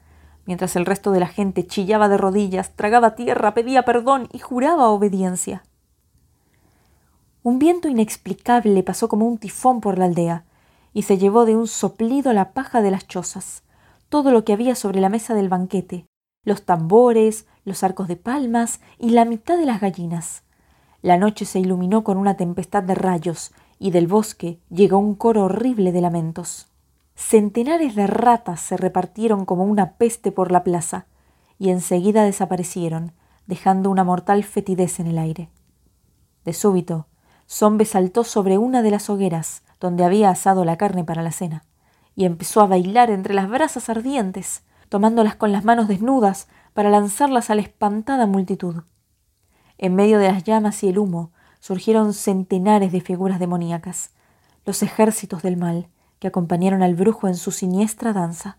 mientras 0.46 0.76
el 0.76 0.86
resto 0.86 1.10
de 1.10 1.20
la 1.20 1.28
gente 1.28 1.66
chillaba 1.66 2.08
de 2.08 2.16
rodillas, 2.16 2.74
tragaba 2.74 3.16
tierra, 3.16 3.54
pedía 3.54 3.84
perdón 3.84 4.28
y 4.32 4.38
juraba 4.38 4.88
obediencia. 4.88 5.64
Un 7.42 7.58
viento 7.58 7.88
inexplicable 7.88 8.82
pasó 8.84 9.08
como 9.08 9.26
un 9.26 9.38
tifón 9.38 9.80
por 9.80 9.98
la 9.98 10.06
aldea 10.06 10.44
y 10.96 11.02
se 11.02 11.18
llevó 11.18 11.44
de 11.44 11.54
un 11.54 11.66
soplido 11.66 12.32
la 12.32 12.54
paja 12.54 12.80
de 12.80 12.90
las 12.90 13.06
chozas, 13.06 13.64
todo 14.08 14.30
lo 14.30 14.46
que 14.46 14.54
había 14.54 14.74
sobre 14.74 14.98
la 14.98 15.10
mesa 15.10 15.34
del 15.34 15.50
banquete, 15.50 16.06
los 16.42 16.62
tambores, 16.62 17.44
los 17.66 17.82
arcos 17.82 18.08
de 18.08 18.16
palmas 18.16 18.80
y 18.98 19.10
la 19.10 19.26
mitad 19.26 19.58
de 19.58 19.66
las 19.66 19.82
gallinas. 19.82 20.42
La 21.02 21.18
noche 21.18 21.44
se 21.44 21.58
iluminó 21.58 22.02
con 22.02 22.16
una 22.16 22.38
tempestad 22.38 22.82
de 22.82 22.94
rayos 22.94 23.52
y 23.78 23.90
del 23.90 24.06
bosque 24.06 24.58
llegó 24.70 24.96
un 24.96 25.14
coro 25.14 25.44
horrible 25.44 25.92
de 25.92 26.00
lamentos. 26.00 26.68
Centenares 27.14 27.94
de 27.94 28.06
ratas 28.06 28.62
se 28.62 28.78
repartieron 28.78 29.44
como 29.44 29.64
una 29.64 29.98
peste 29.98 30.32
por 30.32 30.50
la 30.50 30.64
plaza 30.64 31.08
y 31.58 31.68
enseguida 31.68 32.24
desaparecieron, 32.24 33.12
dejando 33.46 33.90
una 33.90 34.02
mortal 34.02 34.44
fetidez 34.44 34.98
en 34.98 35.08
el 35.08 35.18
aire. 35.18 35.50
De 36.46 36.54
súbito, 36.54 37.06
Zombe 37.46 37.84
saltó 37.84 38.24
sobre 38.24 38.56
una 38.56 38.80
de 38.80 38.92
las 38.92 39.10
hogueras 39.10 39.62
donde 39.80 40.04
había 40.04 40.30
asado 40.30 40.64
la 40.64 40.76
carne 40.76 41.04
para 41.04 41.22
la 41.22 41.32
cena 41.32 41.64
y 42.16 42.24
empezó 42.24 42.62
a 42.62 42.66
bailar 42.66 43.10
entre 43.10 43.34
las 43.34 43.48
brasas 43.48 43.88
ardientes, 43.90 44.62
tomándolas 44.88 45.36
con 45.36 45.52
las 45.52 45.64
manos 45.64 45.86
desnudas 45.86 46.48
para 46.72 46.90
lanzarlas 46.90 47.50
a 47.50 47.54
la 47.54 47.60
espantada 47.60 48.26
multitud. 48.26 48.82
En 49.78 49.94
medio 49.94 50.18
de 50.18 50.32
las 50.32 50.42
llamas 50.42 50.82
y 50.82 50.88
el 50.88 50.98
humo 50.98 51.30
surgieron 51.60 52.14
centenares 52.14 52.90
de 52.90 53.02
figuras 53.02 53.38
demoníacas, 53.38 54.10
los 54.64 54.82
ejércitos 54.82 55.42
del 55.42 55.58
mal 55.58 55.88
que 56.18 56.28
acompañaron 56.28 56.82
al 56.82 56.94
brujo 56.94 57.28
en 57.28 57.36
su 57.36 57.52
siniestra 57.52 58.14
danza. 58.14 58.56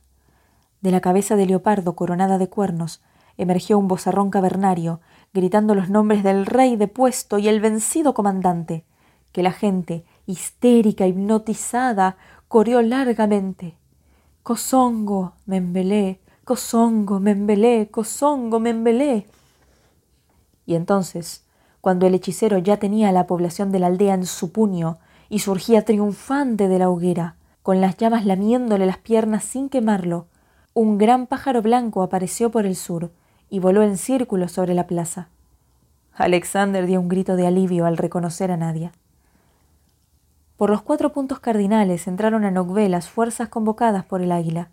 De 0.81 0.91
la 0.91 1.01
cabeza 1.01 1.35
de 1.35 1.47
leopardo 1.47 1.95
coronada 1.95 2.37
de 2.37 2.49
cuernos 2.49 3.01
emergió 3.37 3.79
un 3.79 3.87
bozarrón 3.87 4.29
cavernario, 4.29 4.99
gritando 5.33 5.73
los 5.73 5.89
nombres 5.89 6.23
del 6.23 6.45
rey 6.45 6.75
depuesto 6.75 7.39
y 7.39 7.47
el 7.47 7.59
vencido 7.59 8.13
comandante, 8.13 8.85
que 9.31 9.43
la 9.43 9.51
gente, 9.51 10.05
histérica, 10.27 11.07
hipnotizada, 11.07 12.17
coreó 12.47 12.83
largamente. 12.83 13.75
Cosongo, 14.43 15.33
membelé, 15.45 16.21
cosongo, 16.43 17.19
membelé, 17.19 17.89
cosongo, 17.89 18.59
membelé. 18.59 19.25
Y 20.65 20.75
entonces, 20.75 21.45
cuando 21.81 22.05
el 22.05 22.13
hechicero 22.13 22.57
ya 22.59 22.77
tenía 22.77 23.09
a 23.09 23.13
la 23.13 23.25
población 23.25 23.71
de 23.71 23.79
la 23.79 23.87
aldea 23.87 24.13
en 24.13 24.25
su 24.25 24.51
puño 24.51 24.99
y 25.29 25.39
surgía 25.39 25.83
triunfante 25.83 26.67
de 26.67 26.79
la 26.79 26.89
hoguera, 26.89 27.35
con 27.63 27.81
las 27.81 27.97
llamas 27.97 28.25
lamiéndole 28.25 28.85
las 28.85 28.97
piernas 28.97 29.43
sin 29.43 29.69
quemarlo, 29.69 30.27
un 30.73 30.97
gran 30.97 31.27
pájaro 31.27 31.61
blanco 31.61 32.03
apareció 32.03 32.51
por 32.51 32.65
el 32.65 32.75
sur 32.75 33.11
y 33.49 33.59
voló 33.59 33.81
en 33.83 33.97
círculo 33.97 34.47
sobre 34.47 34.73
la 34.73 34.87
plaza. 34.87 35.29
Alexander 36.13 36.85
dio 36.85 36.99
un 36.99 37.07
grito 37.07 37.35
de 37.35 37.47
alivio 37.47 37.85
al 37.85 37.97
reconocer 37.97 38.51
a 38.51 38.57
Nadia. 38.57 38.91
Por 40.57 40.71
los 40.71 40.81
cuatro 40.81 41.13
puntos 41.13 41.39
cardinales 41.39 42.07
entraron 42.07 42.43
a 42.43 42.49
Nogvé 42.49 42.89
las 42.89 43.07
fuerzas 43.07 43.47
convocadas 43.47 44.05
por 44.05 44.23
el 44.23 44.31
águila. 44.31 44.71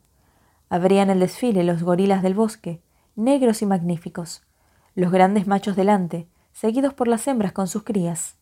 Abrían 0.71 1.11
el 1.11 1.21
desfile 1.21 1.63
los 1.63 1.83
gorilas 1.83 2.23
del 2.23 2.33
bosque, 2.33 2.81
negros 3.17 3.61
y 3.61 3.67
magníficos, 3.67 4.43
los 4.95 5.13
grandes 5.13 5.47
machos 5.47 5.77
delante, 5.77 6.27
seguidos 6.55 6.95
por 6.95 7.07
las 7.07 7.29
hembras 7.29 7.53
con 7.53 7.69
sus 7.69 7.83
crías. 7.83 8.37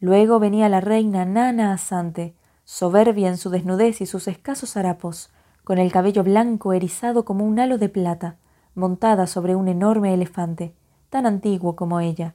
Luego 0.00 0.40
venía 0.40 0.68
la 0.68 0.80
reina 0.80 1.24
Nana 1.24 1.72
Asante, 1.72 2.34
soberbia 2.64 3.28
en 3.28 3.36
su 3.36 3.50
desnudez 3.50 4.00
y 4.00 4.06
sus 4.06 4.26
escasos 4.26 4.76
harapos, 4.76 5.30
con 5.62 5.78
el 5.78 5.92
cabello 5.92 6.24
blanco 6.24 6.72
erizado 6.72 7.24
como 7.24 7.44
un 7.44 7.60
halo 7.60 7.78
de 7.78 7.88
plata, 7.88 8.34
montada 8.74 9.28
sobre 9.28 9.54
un 9.54 9.68
enorme 9.68 10.12
elefante, 10.12 10.74
tan 11.08 11.24
antiguo 11.24 11.76
como 11.76 12.00
ella, 12.00 12.34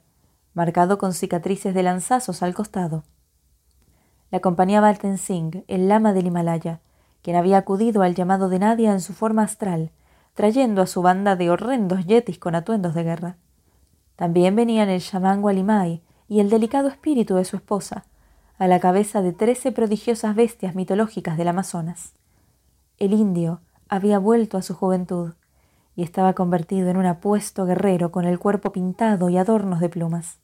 marcado 0.54 0.96
con 0.96 1.12
cicatrices 1.12 1.74
de 1.74 1.82
lanzazos 1.82 2.42
al 2.42 2.54
costado. 2.54 3.04
La 4.34 4.38
acompañaba 4.38 4.92
Tenzing, 4.92 5.64
el 5.68 5.86
lama 5.86 6.12
del 6.12 6.26
Himalaya, 6.26 6.80
quien 7.22 7.36
había 7.36 7.56
acudido 7.56 8.02
al 8.02 8.16
llamado 8.16 8.48
de 8.48 8.58
Nadia 8.58 8.90
en 8.90 9.00
su 9.00 9.12
forma 9.12 9.44
astral, 9.44 9.92
trayendo 10.34 10.82
a 10.82 10.88
su 10.88 11.02
banda 11.02 11.36
de 11.36 11.50
horrendos 11.50 12.04
yetis 12.04 12.40
con 12.40 12.56
atuendos 12.56 12.94
de 12.96 13.04
guerra. 13.04 13.36
También 14.16 14.56
venían 14.56 14.88
el 14.88 15.00
chamán 15.00 15.40
y 16.26 16.40
el 16.40 16.50
delicado 16.50 16.88
espíritu 16.88 17.36
de 17.36 17.44
su 17.44 17.54
esposa, 17.54 18.06
a 18.58 18.66
la 18.66 18.80
cabeza 18.80 19.22
de 19.22 19.32
trece 19.32 19.70
prodigiosas 19.70 20.34
bestias 20.34 20.74
mitológicas 20.74 21.38
del 21.38 21.46
Amazonas. 21.46 22.14
El 22.98 23.12
indio 23.12 23.60
había 23.88 24.18
vuelto 24.18 24.58
a 24.58 24.62
su 24.62 24.74
juventud 24.74 25.34
y 25.94 26.02
estaba 26.02 26.32
convertido 26.32 26.88
en 26.88 26.96
un 26.96 27.06
apuesto 27.06 27.66
guerrero 27.66 28.10
con 28.10 28.24
el 28.24 28.40
cuerpo 28.40 28.72
pintado 28.72 29.28
y 29.28 29.36
adornos 29.36 29.78
de 29.78 29.90
plumas. 29.90 30.40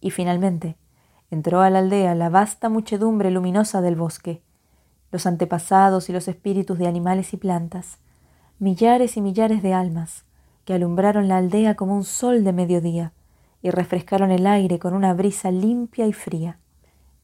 Y 0.00 0.12
finalmente, 0.12 0.78
entró 1.30 1.60
a 1.60 1.70
la 1.70 1.80
aldea 1.80 2.14
la 2.14 2.28
vasta 2.30 2.68
muchedumbre 2.68 3.30
luminosa 3.30 3.80
del 3.80 3.96
bosque, 3.96 4.42
los 5.10 5.26
antepasados 5.26 6.08
y 6.08 6.12
los 6.12 6.28
espíritus 6.28 6.78
de 6.78 6.86
animales 6.86 7.32
y 7.32 7.36
plantas, 7.36 7.98
millares 8.58 9.16
y 9.16 9.20
millares 9.20 9.62
de 9.62 9.74
almas, 9.74 10.24
que 10.64 10.74
alumbraron 10.74 11.28
la 11.28 11.38
aldea 11.38 11.74
como 11.74 11.94
un 11.94 12.04
sol 12.04 12.44
de 12.44 12.52
mediodía 12.52 13.12
y 13.62 13.70
refrescaron 13.70 14.30
el 14.30 14.46
aire 14.46 14.78
con 14.78 14.94
una 14.94 15.14
brisa 15.14 15.50
limpia 15.50 16.06
y 16.06 16.12
fría. 16.12 16.58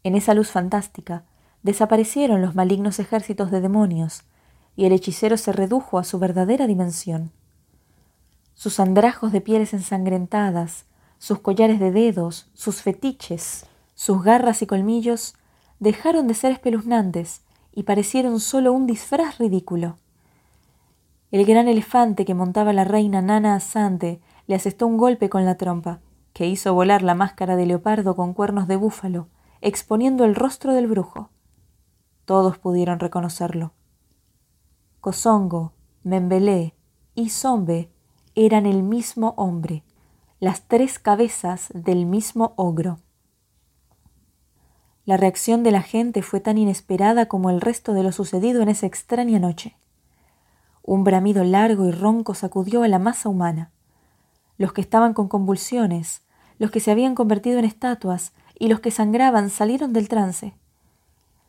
En 0.02 0.14
esa 0.14 0.34
luz 0.34 0.50
fantástica 0.50 1.25
desaparecieron 1.62 2.42
los 2.42 2.54
malignos 2.54 2.99
ejércitos 2.99 3.50
de 3.50 3.61
demonios 3.61 4.25
y 4.76 4.87
el 4.87 4.92
hechicero 4.92 5.37
se 5.37 5.52
redujo 5.52 5.99
a 5.99 6.04
su 6.04 6.18
verdadera 6.18 6.66
dimensión. 6.66 7.30
Sus 8.54 8.80
andrajos 8.80 9.32
de 9.32 9.40
pieles 9.40 9.73
ensangrentadas, 9.73 10.87
sus 11.18 11.40
collares 11.40 11.80
de 11.80 11.90
dedos, 11.90 12.50
sus 12.54 12.82
fetiches, 12.82 13.66
sus 13.94 14.22
garras 14.22 14.62
y 14.62 14.66
colmillos 14.66 15.34
dejaron 15.78 16.26
de 16.26 16.34
ser 16.34 16.52
espeluznantes 16.52 17.42
y 17.72 17.84
parecieron 17.84 18.40
solo 18.40 18.72
un 18.72 18.86
disfraz 18.86 19.38
ridículo. 19.38 19.96
El 21.30 21.44
gran 21.44 21.66
elefante 21.66 22.24
que 22.24 22.34
montaba 22.34 22.72
la 22.72 22.84
reina 22.84 23.20
Nana 23.20 23.56
Asante 23.56 24.20
le 24.46 24.54
asestó 24.54 24.86
un 24.86 24.98
golpe 24.98 25.28
con 25.28 25.44
la 25.44 25.56
trompa, 25.56 26.00
que 26.32 26.46
hizo 26.46 26.74
volar 26.74 27.02
la 27.02 27.14
máscara 27.14 27.56
de 27.56 27.66
leopardo 27.66 28.14
con 28.16 28.34
cuernos 28.34 28.68
de 28.68 28.76
búfalo, 28.76 29.28
exponiendo 29.60 30.24
el 30.24 30.34
rostro 30.34 30.74
del 30.74 30.86
brujo. 30.86 31.30
Todos 32.24 32.58
pudieron 32.58 32.98
reconocerlo. 33.00 33.72
Cosongo, 35.00 35.72
Membelé 36.02 36.74
y 37.14 37.30
Zombe 37.30 37.90
eran 38.34 38.66
el 38.66 38.82
mismo 38.82 39.34
hombre, 39.36 39.84
las 40.38 40.68
tres 40.68 40.98
cabezas 40.98 41.68
del 41.72 42.04
mismo 42.04 42.52
ogro. 42.56 42.98
La 45.06 45.18
reacción 45.18 45.62
de 45.62 45.70
la 45.70 45.82
gente 45.82 46.23
fue 46.23 46.40
tan 46.40 46.56
inesperada 46.56 47.26
como 47.26 47.50
el 47.50 47.61
resto 47.61 47.92
de 47.92 48.02
lo 48.02 48.11
sucedido 48.11 48.62
en 48.62 48.70
esa 48.70 48.87
extraña 48.87 49.38
noche. 49.38 49.76
Un 50.82 51.04
bramido 51.04 51.44
largo 51.44 51.87
y 51.87 51.90
ronco 51.90 52.34
sacudió 52.34 52.82
a 52.82 52.88
la 52.88 52.99
masa 52.99 53.28
humana. 53.28 53.70
Los 54.56 54.73
que 54.73 54.80
estaban 54.80 55.12
con 55.12 55.28
convulsiones, 55.28 56.23
los 56.58 56.70
que 56.70 56.80
se 56.80 56.90
habían 56.90 57.14
convertido 57.14 57.58
en 57.58 57.66
estatuas 57.66 58.32
y 58.58 58.68
los 58.68 58.80
que 58.80 58.90
sangraban 58.90 59.50
salieron 59.50 59.92
del 59.92 60.08
trance. 60.08 60.54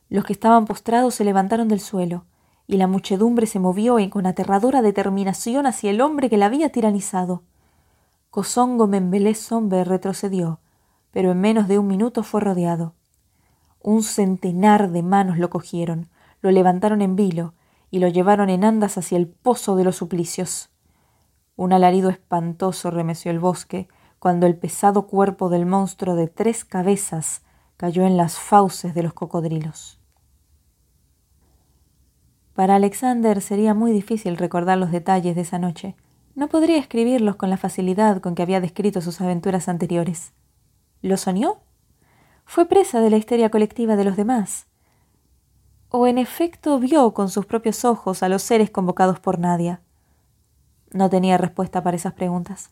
Los 0.10 0.26
que 0.26 0.34
estaban 0.34 0.66
postrados 0.66 1.16
se 1.16 1.24
levantaron 1.24 1.70
del 1.70 1.80
suelo, 1.80 2.26
y 2.68 2.76
la 2.78 2.88
muchedumbre 2.88 3.48
se 3.48 3.60
movió 3.60 4.00
y 4.00 4.10
con 4.10 4.26
aterradora 4.26 4.82
determinación 4.82 5.66
hacia 5.66 5.92
el 5.92 6.02
hombre 6.02 6.30
que 6.30 6.38
la 6.38 6.48
había 6.48 6.70
tiranizado. 6.70 7.44
Cosongo 8.32 8.88
Membelé 8.88 9.34
Sombe 9.34 9.86
retrocedió, 9.86 10.60
pero 11.12 11.32
en 11.32 11.40
menos 11.40 11.70
de 11.70 11.80
un 11.80 11.88
minuto 11.88 12.24
fue 12.24 12.42
rodeado. 12.42 12.94
Un 13.88 14.02
centenar 14.02 14.90
de 14.90 15.04
manos 15.04 15.38
lo 15.38 15.52
cogieron, 15.52 16.10
lo 16.42 16.50
levantaron 16.50 17.04
en 17.04 17.16
vilo 17.16 17.54
y 17.92 18.00
lo 18.00 18.08
llevaron 18.08 18.50
en 18.50 18.64
andas 18.64 18.98
hacia 18.98 19.16
el 19.16 19.28
pozo 19.28 19.76
de 19.76 19.84
los 19.84 19.98
suplicios. 19.98 20.72
Un 21.56 21.72
alarido 21.72 22.10
espantoso 22.10 22.90
remeció 22.90 23.30
el 23.30 23.38
bosque 23.38 23.88
cuando 24.18 24.48
el 24.48 24.58
pesado 24.58 25.06
cuerpo 25.06 25.50
del 25.50 25.68
monstruo 25.68 26.16
de 26.16 26.28
tres 26.28 26.66
cabezas 26.66 27.44
cayó 27.78 28.08
en 28.08 28.18
las 28.18 28.40
fauces 28.40 28.96
de 28.96 29.04
los 29.04 29.14
cocodrilos. 29.14 30.00
Para 32.56 32.78
Alexander 32.78 33.40
sería 33.40 33.76
muy 33.76 33.92
difícil 33.92 34.38
recordar 34.38 34.80
los 34.80 34.90
detalles 34.90 35.36
de 35.36 35.42
esa 35.42 35.60
noche. 35.60 35.96
No 36.34 36.48
podría 36.48 36.80
escribirlos 36.80 37.36
con 37.36 37.52
la 37.52 37.58
facilidad 37.58 38.20
con 38.20 38.34
que 38.34 38.42
había 38.42 38.62
descrito 38.62 39.00
sus 39.02 39.22
aventuras 39.22 39.70
anteriores. 39.70 40.34
¿Lo 41.04 41.18
soñó? 41.18 41.65
Fue 42.46 42.68
presa 42.68 43.02
de 43.02 43.10
la 43.10 43.18
histeria 43.18 43.50
colectiva 43.50 43.96
de 43.96 44.06
los 44.06 44.16
demás. 44.16 44.68
O 45.90 46.08
en 46.08 46.18
efecto 46.18 46.80
vio 46.80 47.14
con 47.14 47.30
sus 47.30 47.46
propios 47.46 47.84
ojos 47.84 48.24
a 48.24 48.30
los 48.30 48.44
seres 48.44 48.70
convocados 48.70 49.20
por 49.20 49.40
Nadia. 49.40 49.82
No 50.92 51.10
tenía 51.10 51.38
respuesta 51.38 51.84
para 51.84 51.98
esas 51.98 52.14
preguntas. 52.14 52.70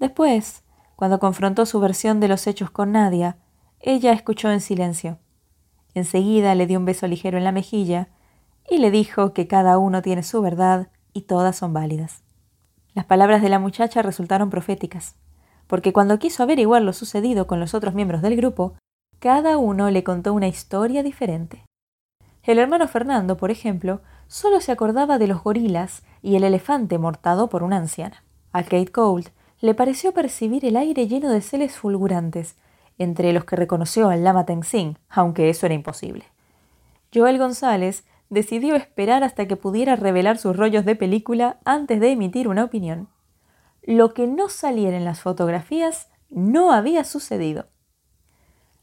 Después, 0.00 0.64
cuando 0.96 1.20
confrontó 1.20 1.66
su 1.66 1.78
versión 1.80 2.18
de 2.18 2.28
los 2.28 2.46
hechos 2.46 2.70
con 2.70 2.92
Nadia, 2.92 3.36
ella 3.80 4.12
escuchó 4.12 4.50
en 4.50 4.60
silencio. 4.60 5.18
Enseguida 5.94 6.54
le 6.54 6.66
dio 6.66 6.78
un 6.78 6.84
beso 6.84 7.06
ligero 7.06 7.38
en 7.38 7.44
la 7.44 7.52
mejilla 7.52 8.08
y 8.68 8.78
le 8.78 8.90
dijo 8.90 9.32
que 9.32 9.46
cada 9.46 9.78
uno 9.78 10.02
tiene 10.02 10.22
su 10.22 10.40
verdad 10.40 10.88
y 11.12 11.22
todas 11.22 11.56
son 11.56 11.72
válidas. 11.72 12.22
Las 12.94 13.04
palabras 13.04 13.42
de 13.42 13.48
la 13.48 13.58
muchacha 13.58 14.02
resultaron 14.02 14.50
proféticas, 14.50 15.16
porque 15.72 15.94
cuando 15.94 16.18
quiso 16.18 16.42
averiguar 16.42 16.82
lo 16.82 16.92
sucedido 16.92 17.46
con 17.46 17.58
los 17.58 17.72
otros 17.72 17.94
miembros 17.94 18.20
del 18.20 18.36
grupo, 18.36 18.74
cada 19.20 19.56
uno 19.56 19.88
le 19.88 20.04
contó 20.04 20.34
una 20.34 20.46
historia 20.46 21.02
diferente. 21.02 21.64
El 22.42 22.58
hermano 22.58 22.86
Fernando, 22.88 23.38
por 23.38 23.50
ejemplo, 23.50 24.02
solo 24.26 24.60
se 24.60 24.70
acordaba 24.70 25.16
de 25.16 25.28
los 25.28 25.42
gorilas 25.42 26.02
y 26.20 26.36
el 26.36 26.44
elefante 26.44 26.98
mortado 26.98 27.48
por 27.48 27.62
una 27.62 27.78
anciana. 27.78 28.22
A 28.52 28.64
Kate 28.64 28.92
Gold 28.92 29.30
le 29.62 29.72
pareció 29.72 30.12
percibir 30.12 30.66
el 30.66 30.76
aire 30.76 31.08
lleno 31.08 31.30
de 31.30 31.40
celes 31.40 31.74
fulgurantes, 31.74 32.56
entre 32.98 33.32
los 33.32 33.46
que 33.46 33.56
reconoció 33.56 34.10
al 34.10 34.24
Lama 34.24 34.44
Tenzin, 34.44 34.98
aunque 35.08 35.48
eso 35.48 35.64
era 35.64 35.74
imposible. 35.74 36.26
Joel 37.14 37.38
González 37.38 38.04
decidió 38.28 38.74
esperar 38.74 39.24
hasta 39.24 39.48
que 39.48 39.56
pudiera 39.56 39.96
revelar 39.96 40.36
sus 40.36 40.54
rollos 40.54 40.84
de 40.84 40.96
película 40.96 41.60
antes 41.64 41.98
de 41.98 42.10
emitir 42.10 42.46
una 42.46 42.62
opinión. 42.62 43.08
Lo 43.84 44.14
que 44.14 44.28
no 44.28 44.48
saliera 44.48 44.96
en 44.96 45.04
las 45.04 45.20
fotografías 45.20 46.08
no 46.30 46.72
había 46.72 47.02
sucedido. 47.02 47.66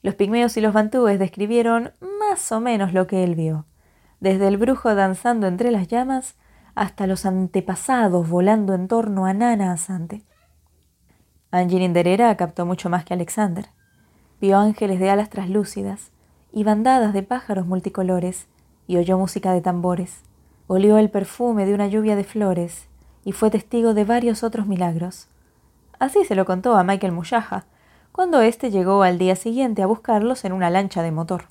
Los 0.01 0.15
pigmeos 0.15 0.58
y 0.58 0.62
los 0.62 0.74
bantúes 0.74 1.18
describieron 1.20 1.94
más 2.20 2.51
o 2.51 2.60
menos 2.60 2.94
lo 2.94 3.08
que 3.08 3.24
él 3.24 3.36
vio, 3.36 3.65
desde 4.20 4.50
el 4.50 4.58
brujo 4.58 4.94
danzando 4.96 5.48
entre 5.48 5.72
las 5.72 5.88
llamas 5.88 6.36
hasta 6.75 7.08
los 7.08 7.25
antepasados 7.25 8.27
volando 8.29 8.74
en 8.74 8.89
torno 8.89 9.25
a 9.25 9.34
Nana 9.34 9.72
Asante. 9.72 10.25
Angie 11.50 11.82
Inderera 11.82 12.36
captó 12.36 12.65
mucho 12.65 12.89
más 12.89 13.06
que 13.06 13.13
Alexander. 13.13 13.68
Vio 14.41 14.58
ángeles 14.58 15.00
de 15.00 15.10
alas 15.10 15.29
traslúcidas 15.29 16.12
y 16.51 16.65
bandadas 16.65 17.13
de 17.13 17.24
pájaros 17.24 17.65
multicolores 17.65 18.48
y 18.86 18.98
oyó 18.98 19.18
música 19.18 19.53
de 19.53 19.62
tambores. 19.62 20.24
Olió 20.68 20.98
el 20.98 21.10
perfume 21.10 21.65
de 21.65 21.74
una 21.74 21.88
lluvia 21.88 22.18
de 22.18 22.25
flores 22.25 22.88
y 23.24 23.32
fue 23.32 23.50
testigo 23.50 23.94
de 23.94 24.06
varios 24.06 24.44
otros 24.44 24.68
milagros. 24.68 25.28
Así 26.00 26.24
se 26.26 26.36
lo 26.36 26.46
contó 26.46 26.76
a 26.76 26.84
Michael 26.84 27.12
Mushaha, 27.12 27.66
cuando 28.12 28.42
éste 28.42 28.72
llegó 28.72 29.04
al 29.04 29.18
día 29.18 29.36
siguiente 29.36 29.84
a 29.84 29.88
buscarlos 29.88 30.46
en 30.46 30.54
una 30.54 30.70
lancha 30.70 31.04
de 31.04 31.12
motor. 31.12 31.46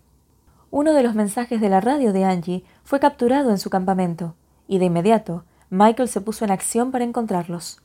Uno 0.71 0.93
de 0.93 1.03
los 1.03 1.15
mensajes 1.15 1.61
de 1.61 1.69
la 1.69 1.81
radio 1.81 2.13
de 2.13 2.25
Angie 2.25 2.65
fue 2.85 3.01
capturado 3.01 3.51
en 3.51 3.59
su 3.59 3.71
campamento, 3.71 4.35
y 4.67 4.79
de 4.79 4.87
inmediato 4.87 5.45
Michael 5.71 6.09
se 6.09 6.21
puso 6.21 6.45
en 6.45 6.51
acción 6.51 6.91
para 6.91 7.05
encontrarlos. 7.05 7.81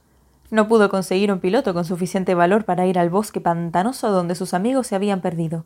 No 0.51 0.67
pudo 0.67 0.89
conseguir 0.89 1.31
un 1.31 1.39
piloto 1.39 1.73
con 1.73 1.85
suficiente 1.85 2.35
valor 2.35 2.65
para 2.65 2.85
ir 2.85 2.99
al 2.99 3.09
bosque 3.09 3.41
pantanoso 3.41 4.11
donde 4.11 4.35
sus 4.35 4.53
amigos 4.53 4.87
se 4.87 4.95
habían 4.95 5.21
perdido, 5.21 5.65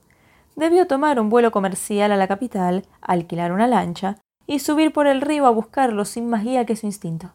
debió 0.55 0.87
tomar 0.87 1.19
un 1.19 1.29
vuelo 1.29 1.51
comercial 1.51 2.11
a 2.11 2.17
la 2.17 2.27
capital, 2.27 2.85
alquilar 3.01 3.51
una 3.51 3.67
lancha 3.67 4.17
y 4.47 4.59
subir 4.59 4.91
por 4.91 5.07
el 5.07 5.21
río 5.21 5.45
a 5.45 5.51
buscarlo 5.51 6.03
sin 6.05 6.29
más 6.29 6.43
guía 6.43 6.65
que 6.65 6.75
su 6.75 6.87
instinto. 6.87 7.31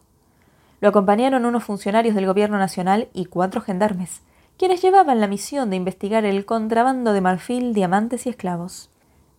Lo 0.83 0.89
acompañaron 0.89 1.45
unos 1.45 1.63
funcionarios 1.63 2.13
del 2.13 2.25
gobierno 2.25 2.57
nacional 2.57 3.07
y 3.13 3.23
cuatro 3.23 3.61
gendarmes, 3.61 4.21
quienes 4.57 4.81
llevaban 4.81 5.21
la 5.21 5.27
misión 5.27 5.69
de 5.69 5.77
investigar 5.77 6.25
el 6.25 6.45
contrabando 6.45 7.13
de 7.13 7.21
marfil, 7.21 7.73
diamantes 7.73 8.25
y 8.25 8.29
esclavos. 8.29 8.89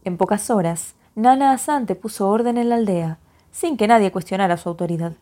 En 0.05 0.17
pocas 0.17 0.49
horas, 0.49 0.95
Nana 1.15 1.53
Asante 1.53 1.97
puso 1.97 2.31
orden 2.31 2.57
en 2.57 2.71
la 2.71 2.77
aldea, 2.77 3.19
sin 3.51 3.77
que 3.77 3.87
nadie 3.87 4.11
cuestionara 4.11 4.57
su 4.57 4.71
autoridad. 4.71 5.13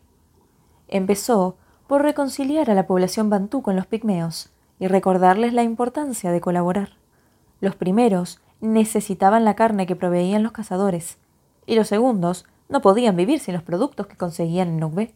Empezó 0.86 1.56
por 1.88 2.02
reconciliar 2.02 2.70
a 2.70 2.74
la 2.74 2.86
población 2.86 3.28
bantú 3.28 3.60
con 3.62 3.74
los 3.74 3.86
pigmeos 3.86 4.52
y 4.78 4.86
recordarles 4.86 5.52
la 5.52 5.64
importancia 5.64 6.30
de 6.30 6.40
colaborar. 6.40 6.90
Los 7.60 7.74
primeros 7.74 8.40
necesitaban 8.60 9.44
la 9.44 9.56
carne 9.56 9.88
que 9.88 9.96
proveían 9.96 10.44
los 10.44 10.52
cazadores, 10.52 11.18
y 11.66 11.74
los 11.74 11.88
segundos 11.88 12.46
no 12.68 12.80
podían 12.80 13.16
vivir 13.16 13.40
sin 13.40 13.54
los 13.54 13.64
productos 13.64 14.06
que 14.06 14.16
conseguían 14.16 14.68
en 14.68 14.78
Nubé. 14.78 15.14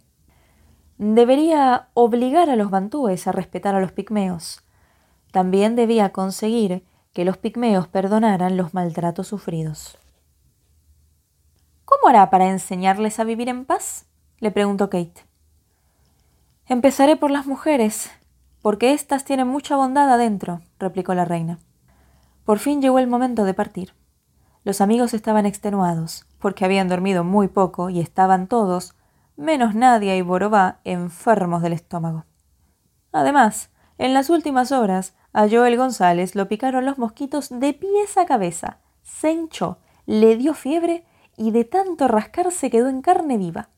Debería 0.99 1.89
obligar 1.93 2.49
a 2.49 2.57
los 2.57 2.71
bantúes 2.71 3.27
a 3.27 3.33
respetar 3.33 3.75
a 3.75 3.81
los 3.81 3.93
pigmeos. 3.93 4.63
También 5.31 5.77
debía 5.77 6.11
conseguir 6.13 6.85
que 7.13 7.25
los 7.25 7.37
pigmeos 7.37 7.87
perdonaran 7.87 8.57
los 8.57 8.73
maltratos 8.73 9.29
sufridos. 9.29 9.99
¿Cómo 11.85 12.09
hará 12.09 12.31
para 12.31 12.49
enseñarles 12.49 13.21
a 13.21 13.25
vivir 13.25 13.49
en 13.49 13.65
paz? 13.65 14.07
le 14.41 14.51
preguntó 14.51 14.91
Kate. 14.91 15.25
Empezaré 16.67 17.17
por 17.17 17.31
las 17.31 17.47
mujeres, 17.47 18.11
porque 18.61 18.93
éstas 18.93 19.25
tienen 19.25 19.47
mucha 19.47 19.77
bondad 19.77 20.11
adentro, 20.11 20.63
replicó 20.81 21.15
la 21.15 21.25
reina. 21.25 21.59
Por 22.45 22.59
fin 22.59 22.83
llegó 22.83 22.99
el 22.99 23.07
momento 23.07 23.45
de 23.45 23.55
partir. 23.55 23.95
Los 24.65 24.81
amigos 24.81 25.15
estaban 25.15 25.47
extenuados, 25.47 26.27
porque 26.41 26.65
habían 26.65 26.89
dormido 26.89 27.23
muy 27.23 27.47
poco 27.47 27.89
y 27.89 28.01
estaban 28.01 28.49
todos, 28.49 28.96
menos 29.37 29.75
Nadia 29.75 30.17
y 30.17 30.23
Borová, 30.23 30.81
enfermos 30.85 31.63
del 31.63 31.73
estómago. 31.73 32.25
Además, 33.13 33.71
en 33.99 34.15
las 34.15 34.31
últimas 34.31 34.73
horas, 34.73 35.15
a 35.33 35.49
Joel 35.49 35.77
González 35.77 36.35
lo 36.35 36.49
picaron 36.49 36.85
los 36.85 36.99
mosquitos 36.99 37.49
de 37.51 37.75
pies 37.75 38.17
a 38.17 38.27
cabeza, 38.27 38.79
se 39.03 39.33
hinchó, 39.33 39.79
le 40.07 40.37
dio 40.37 40.55
fiebre 40.55 41.05
y 41.37 41.51
de 41.51 41.65
tanto 41.65 42.09
rascar 42.09 42.51
se 42.53 42.71
quedó 42.71 42.89
en 42.89 43.03
carne 43.03 43.37
viva. 43.37 43.69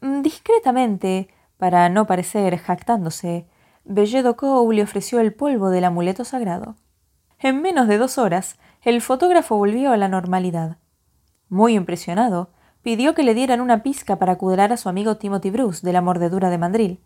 Discretamente, 0.00 1.28
para 1.56 1.88
no 1.88 2.06
parecer 2.06 2.58
jactándose, 2.58 3.46
Belledo 3.84 4.36
Cow 4.36 4.70
le 4.72 4.82
ofreció 4.82 5.20
el 5.20 5.34
polvo 5.34 5.70
del 5.70 5.84
amuleto 5.84 6.24
sagrado. 6.24 6.76
En 7.38 7.62
menos 7.62 7.88
de 7.88 7.98
dos 7.98 8.18
horas, 8.18 8.58
el 8.82 9.00
fotógrafo 9.00 9.56
volvió 9.56 9.92
a 9.92 9.96
la 9.96 10.08
normalidad. 10.08 10.78
Muy 11.48 11.74
impresionado, 11.74 12.50
pidió 12.82 13.14
que 13.14 13.22
le 13.22 13.34
dieran 13.34 13.60
una 13.60 13.82
pizca 13.82 14.16
para 14.16 14.36
curar 14.36 14.72
a 14.72 14.76
su 14.76 14.88
amigo 14.88 15.16
Timothy 15.16 15.50
Bruce 15.50 15.86
de 15.86 15.92
la 15.92 16.02
mordedura 16.02 16.50
de 16.50 16.58
mandril. 16.58 17.00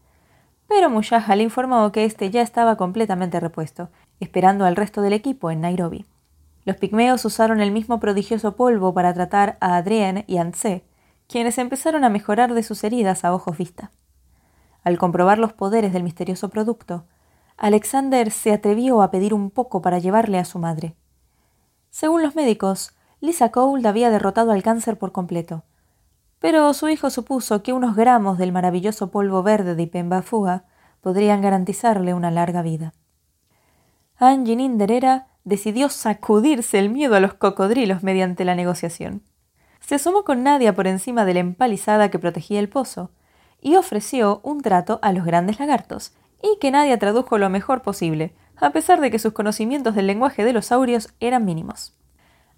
Pero 0.68 0.90
Mushaha 0.90 1.36
le 1.36 1.44
informó 1.44 1.92
que 1.92 2.04
éste 2.04 2.30
ya 2.30 2.42
estaba 2.42 2.76
completamente 2.76 3.38
repuesto, 3.38 3.90
esperando 4.18 4.64
al 4.64 4.76
resto 4.76 5.02
del 5.02 5.12
equipo 5.12 5.50
en 5.50 5.60
Nairobi. 5.60 6.06
Los 6.64 6.76
pigmeos 6.76 7.24
usaron 7.24 7.60
el 7.60 7.70
mismo 7.70 8.00
prodigioso 8.00 8.56
polvo 8.56 8.92
para 8.92 9.14
tratar 9.14 9.56
a 9.60 9.76
Adrien 9.76 10.24
y 10.26 10.38
Anse, 10.38 10.84
quienes 11.28 11.58
empezaron 11.58 12.02
a 12.02 12.08
mejorar 12.08 12.54
de 12.54 12.62
sus 12.62 12.82
heridas 12.82 13.24
a 13.24 13.32
ojos 13.32 13.56
vista. 13.56 13.92
Al 14.82 14.98
comprobar 14.98 15.38
los 15.38 15.52
poderes 15.52 15.92
del 15.92 16.02
misterioso 16.02 16.48
producto, 16.48 17.04
Alexander 17.56 18.30
se 18.30 18.52
atrevió 18.52 19.02
a 19.02 19.10
pedir 19.10 19.34
un 19.34 19.50
poco 19.50 19.82
para 19.82 19.98
llevarle 19.98 20.38
a 20.38 20.44
su 20.44 20.58
madre. 20.58 20.96
Según 21.90 22.22
los 22.22 22.34
médicos, 22.34 22.95
Lisa 23.20 23.50
Cold 23.50 23.86
había 23.86 24.10
derrotado 24.10 24.52
al 24.52 24.62
cáncer 24.62 24.98
por 24.98 25.12
completo, 25.12 25.64
pero 26.38 26.72
su 26.74 26.88
hijo 26.88 27.08
supuso 27.08 27.62
que 27.62 27.72
unos 27.72 27.96
gramos 27.96 28.36
del 28.36 28.52
maravilloso 28.52 29.10
polvo 29.10 29.42
verde 29.42 29.74
de 29.74 29.84
Ipembafuga 29.84 30.64
podrían 31.00 31.40
garantizarle 31.40 32.12
una 32.12 32.30
larga 32.30 32.62
vida. 32.62 32.92
Angie 34.18 34.56
Ninderera 34.56 35.28
decidió 35.44 35.88
sacudirse 35.88 36.78
el 36.78 36.90
miedo 36.90 37.16
a 37.16 37.20
los 37.20 37.34
cocodrilos 37.34 38.02
mediante 38.02 38.44
la 38.44 38.54
negociación. 38.54 39.22
Se 39.80 39.94
asomó 39.94 40.24
con 40.24 40.42
Nadia 40.42 40.74
por 40.74 40.86
encima 40.86 41.24
de 41.24 41.34
la 41.34 41.40
empalizada 41.40 42.10
que 42.10 42.18
protegía 42.18 42.60
el 42.60 42.68
pozo 42.68 43.12
y 43.60 43.76
ofreció 43.76 44.40
un 44.42 44.60
trato 44.60 44.98
a 45.02 45.12
los 45.12 45.24
grandes 45.24 45.58
lagartos, 45.58 46.12
y 46.42 46.58
que 46.60 46.70
Nadia 46.70 46.98
tradujo 46.98 47.38
lo 47.38 47.48
mejor 47.48 47.82
posible, 47.82 48.34
a 48.56 48.70
pesar 48.70 49.00
de 49.00 49.10
que 49.10 49.18
sus 49.18 49.32
conocimientos 49.32 49.94
del 49.94 50.06
lenguaje 50.06 50.44
de 50.44 50.52
los 50.52 50.66
saurios 50.66 51.14
eran 51.20 51.44
mínimos. 51.44 51.96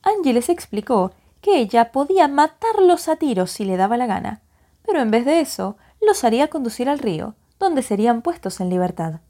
Angie 0.02 0.32
les 0.32 0.48
explicó 0.48 1.12
que 1.40 1.58
ella 1.58 1.92
podía 1.92 2.28
matarlos 2.28 3.08
a 3.08 3.16
tiros 3.16 3.50
si 3.50 3.64
le 3.64 3.76
daba 3.76 3.96
la 3.96 4.06
gana, 4.06 4.42
pero 4.84 5.00
en 5.00 5.10
vez 5.10 5.24
de 5.24 5.40
eso, 5.40 5.76
los 6.00 6.24
haría 6.24 6.48
conducir 6.48 6.88
al 6.88 6.98
río, 6.98 7.34
donde 7.58 7.82
serían 7.82 8.22
puestos 8.22 8.60
en 8.60 8.70
libertad. 8.70 9.20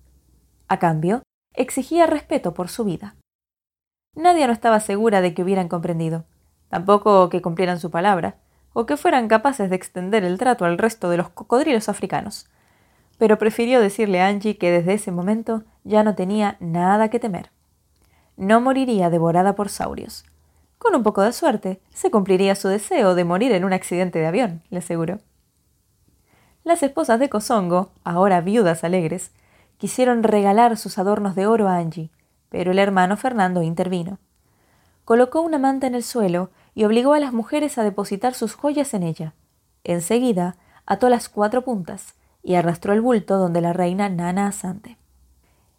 A 0.69 0.79
cambio, 0.79 1.23
exigía 1.55 2.07
respeto 2.07 2.55
por 2.55 2.69
su 2.69 2.85
vida. 2.85 3.17
Nadia 4.15 4.47
no 4.47 4.53
estaba 4.53 4.81
segura 4.81 5.21
de 5.21 5.35
que 5.35 5.43
hubieran 5.43 5.69
comprendido, 5.69 6.25
tampoco 6.69 7.29
que 7.29 7.43
cumplieran 7.43 7.81
su 7.81 7.91
palabra, 7.91 8.37
o 8.73 8.87
que 8.87 8.97
fueran 8.97 9.29
capaces 9.29 9.71
de 9.71 9.77
extender 9.77 10.25
el 10.25 10.39
trato 10.39 10.65
al 10.65 10.79
resto 10.79 11.09
de 11.09 11.17
los 11.17 11.31
cocodrilos 11.31 11.89
africanos, 11.89 12.49
pero 13.19 13.39
prefirió 13.39 13.81
decirle 13.81 14.21
a 14.21 14.29
Angie 14.29 14.59
que 14.59 14.71
desde 14.71 14.95
ese 14.95 15.11
momento 15.11 15.65
ya 15.85 16.05
no 16.05 16.15
tenía 16.15 16.57
nada 16.61 17.09
que 17.11 17.19
temer. 17.19 17.51
No 18.37 18.61
moriría 18.61 19.11
devorada 19.11 19.57
por 19.57 19.69
saurios. 19.69 20.25
Con 20.79 20.95
un 20.95 21.03
poco 21.03 21.23
de 21.23 21.33
suerte, 21.33 21.81
se 21.93 22.11
cumpliría 22.11 22.55
su 22.55 22.69
deseo 22.69 23.15
de 23.15 23.25
morir 23.25 23.53
en 23.53 23.65
un 23.65 23.73
accidente 23.73 24.19
de 24.19 24.27
avión, 24.27 24.63
le 24.71 24.79
aseguró. 24.79 25.19
Las 26.65 26.83
esposas 26.83 27.19
de 27.19 27.29
Kosongo, 27.29 27.93
ahora 28.05 28.41
viudas 28.41 28.85
alegres, 28.85 29.33
quisieron 29.77 30.23
regalar 30.23 30.77
sus 30.77 30.99
adornos 30.99 31.35
de 31.35 31.47
oro 31.47 31.69
a 31.69 31.77
Angie, 31.77 32.11
pero 32.49 32.71
el 32.73 32.79
hermano 32.79 33.17
Fernando 33.17 33.63
intervino. 33.63 34.19
Colocó 35.05 35.41
una 35.41 35.59
manta 35.59 35.87
en 35.87 35.95
el 35.95 36.03
suelo 36.03 36.51
y 36.75 36.85
obligó 36.85 37.15
a 37.15 37.21
las 37.21 37.33
mujeres 37.33 37.79
a 37.79 37.83
depositar 37.83 38.35
sus 38.35 38.55
joyas 38.55 38.95
en 38.95 39.03
ella. 39.03 39.35
Enseguida, 39.83 40.57
ató 40.87 41.09
las 41.09 41.29
cuatro 41.29 41.63
puntas, 41.63 42.15
y 42.43 42.55
arrastró 42.55 42.93
el 42.93 43.01
bulto 43.01 43.37
donde 43.37 43.61
la 43.61 43.73
reina 43.73 44.09
Nana 44.09 44.47
Asante. 44.47 44.97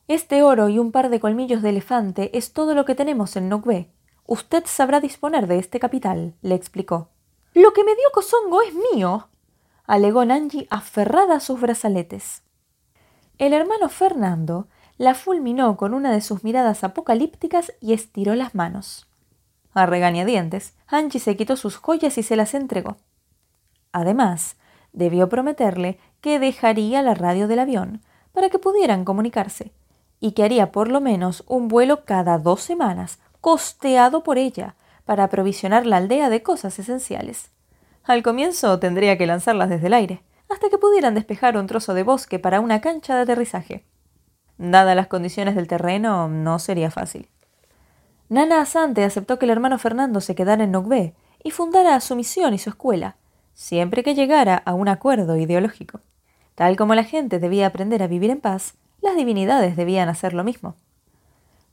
Este 0.08 0.44
oro 0.44 0.70
y 0.70 0.80
un 0.80 0.92
par 0.92 1.10
de 1.10 1.20
colmillos 1.20 1.62
de 1.62 1.70
elefante 1.70 2.38
es 2.38 2.54
todo 2.54 2.76
lo 2.76 2.86
que 2.86 2.96
tenemos 2.96 3.36
en 3.36 3.50
Nukbe, 3.50 3.90
Usted 4.32 4.66
sabrá 4.68 5.00
disponer 5.00 5.48
de 5.48 5.58
este 5.58 5.80
capital, 5.80 6.36
le 6.44 6.54
explicó. 6.54 7.10
Lo 7.56 7.74
que 7.74 7.84
me 7.84 7.96
dio 7.96 8.06
Cosongo 8.14 8.62
es 8.62 8.76
mío, 8.94 9.28
alegó 9.88 10.24
Nanji 10.24 10.68
aferrada 10.70 11.38
a 11.38 11.40
sus 11.40 11.60
brazaletes. 11.60 12.44
El 13.40 13.54
hermano 13.54 13.90
Fernando 13.90 14.68
la 15.00 15.16
fulminó 15.16 15.78
con 15.78 15.96
una 15.96 16.12
de 16.12 16.22
sus 16.22 16.44
miradas 16.44 16.84
apocalípticas 16.84 17.74
y 17.82 17.94
estiró 17.94 18.36
las 18.36 18.54
manos. 18.54 19.08
A 19.74 19.88
regañadientes, 19.88 20.76
Angie 20.86 21.20
se 21.20 21.36
quitó 21.36 21.56
sus 21.56 21.78
joyas 21.78 22.20
y 22.20 22.22
se 22.22 22.36
las 22.36 22.54
entregó. 22.54 22.98
Además, 23.94 24.58
debió 24.94 25.28
prometerle 25.28 25.98
que 26.22 26.38
dejaría 26.38 27.02
la 27.02 27.16
radio 27.16 27.48
del 27.48 27.58
avión 27.58 28.04
para 28.32 28.52
que 28.52 28.60
pudieran 28.60 29.06
comunicarse 29.06 29.72
y 30.20 30.34
que 30.34 30.44
haría 30.44 30.72
por 30.72 30.88
lo 30.88 31.02
menos 31.02 31.44
un 31.48 31.68
vuelo 31.68 32.06
cada 32.06 32.38
dos 32.38 32.62
semanas, 32.62 33.18
costeado 33.42 34.24
por 34.24 34.38
ella, 34.38 34.76
para 35.06 35.24
aprovisionar 35.24 35.86
la 35.86 35.98
aldea 35.98 36.30
de 36.30 36.44
cosas 36.44 36.78
esenciales. 36.78 37.50
Al 38.04 38.24
comienzo 38.24 38.80
tendría 38.80 39.18
que 39.18 39.28
lanzarlas 39.28 39.70
desde 39.70 39.88
el 39.88 39.94
aire, 39.94 40.22
hasta 40.50 40.70
que 40.70 40.78
pudieran 40.78 41.16
despejar 41.16 41.58
un 41.58 41.68
trozo 41.68 41.94
de 41.94 42.04
bosque 42.04 42.40
para 42.40 42.60
una 42.60 42.82
cancha 42.82 43.16
de 43.16 43.22
aterrizaje. 43.22 43.86
Dadas 44.58 44.96
las 44.96 45.08
condiciones 45.08 45.56
del 45.56 45.68
terreno, 45.68 46.28
no 46.28 46.60
sería 46.60 46.92
fácil. 46.92 47.30
Nana 48.30 48.62
Asante 48.62 49.04
aceptó 49.04 49.40
que 49.40 49.46
el 49.46 49.52
hermano 49.52 49.80
Fernando 49.80 50.22
se 50.22 50.36
quedara 50.36 50.64
en 50.64 50.72
Nogbe 50.72 51.16
y 51.44 51.52
fundara 51.52 52.00
su 52.02 52.16
misión 52.16 52.54
y 52.54 52.60
su 52.60 52.70
escuela, 52.70 53.16
siempre 53.54 54.04
que 54.04 54.16
llegara 54.16 54.58
a 54.58 54.74
un 54.74 54.88
acuerdo 54.88 55.38
ideológico. 55.38 56.02
Tal 56.56 56.76
como 56.76 56.94
la 56.94 57.04
gente 57.04 57.40
debía 57.40 57.68
aprender 57.68 58.04
a 58.04 58.08
vivir 58.08 58.30
en 58.30 58.42
paz, 58.42 58.76
las 59.02 59.16
divinidades 59.16 59.76
debían 59.76 60.10
hacer 60.10 60.34
lo 60.34 60.44
mismo. 60.44 60.76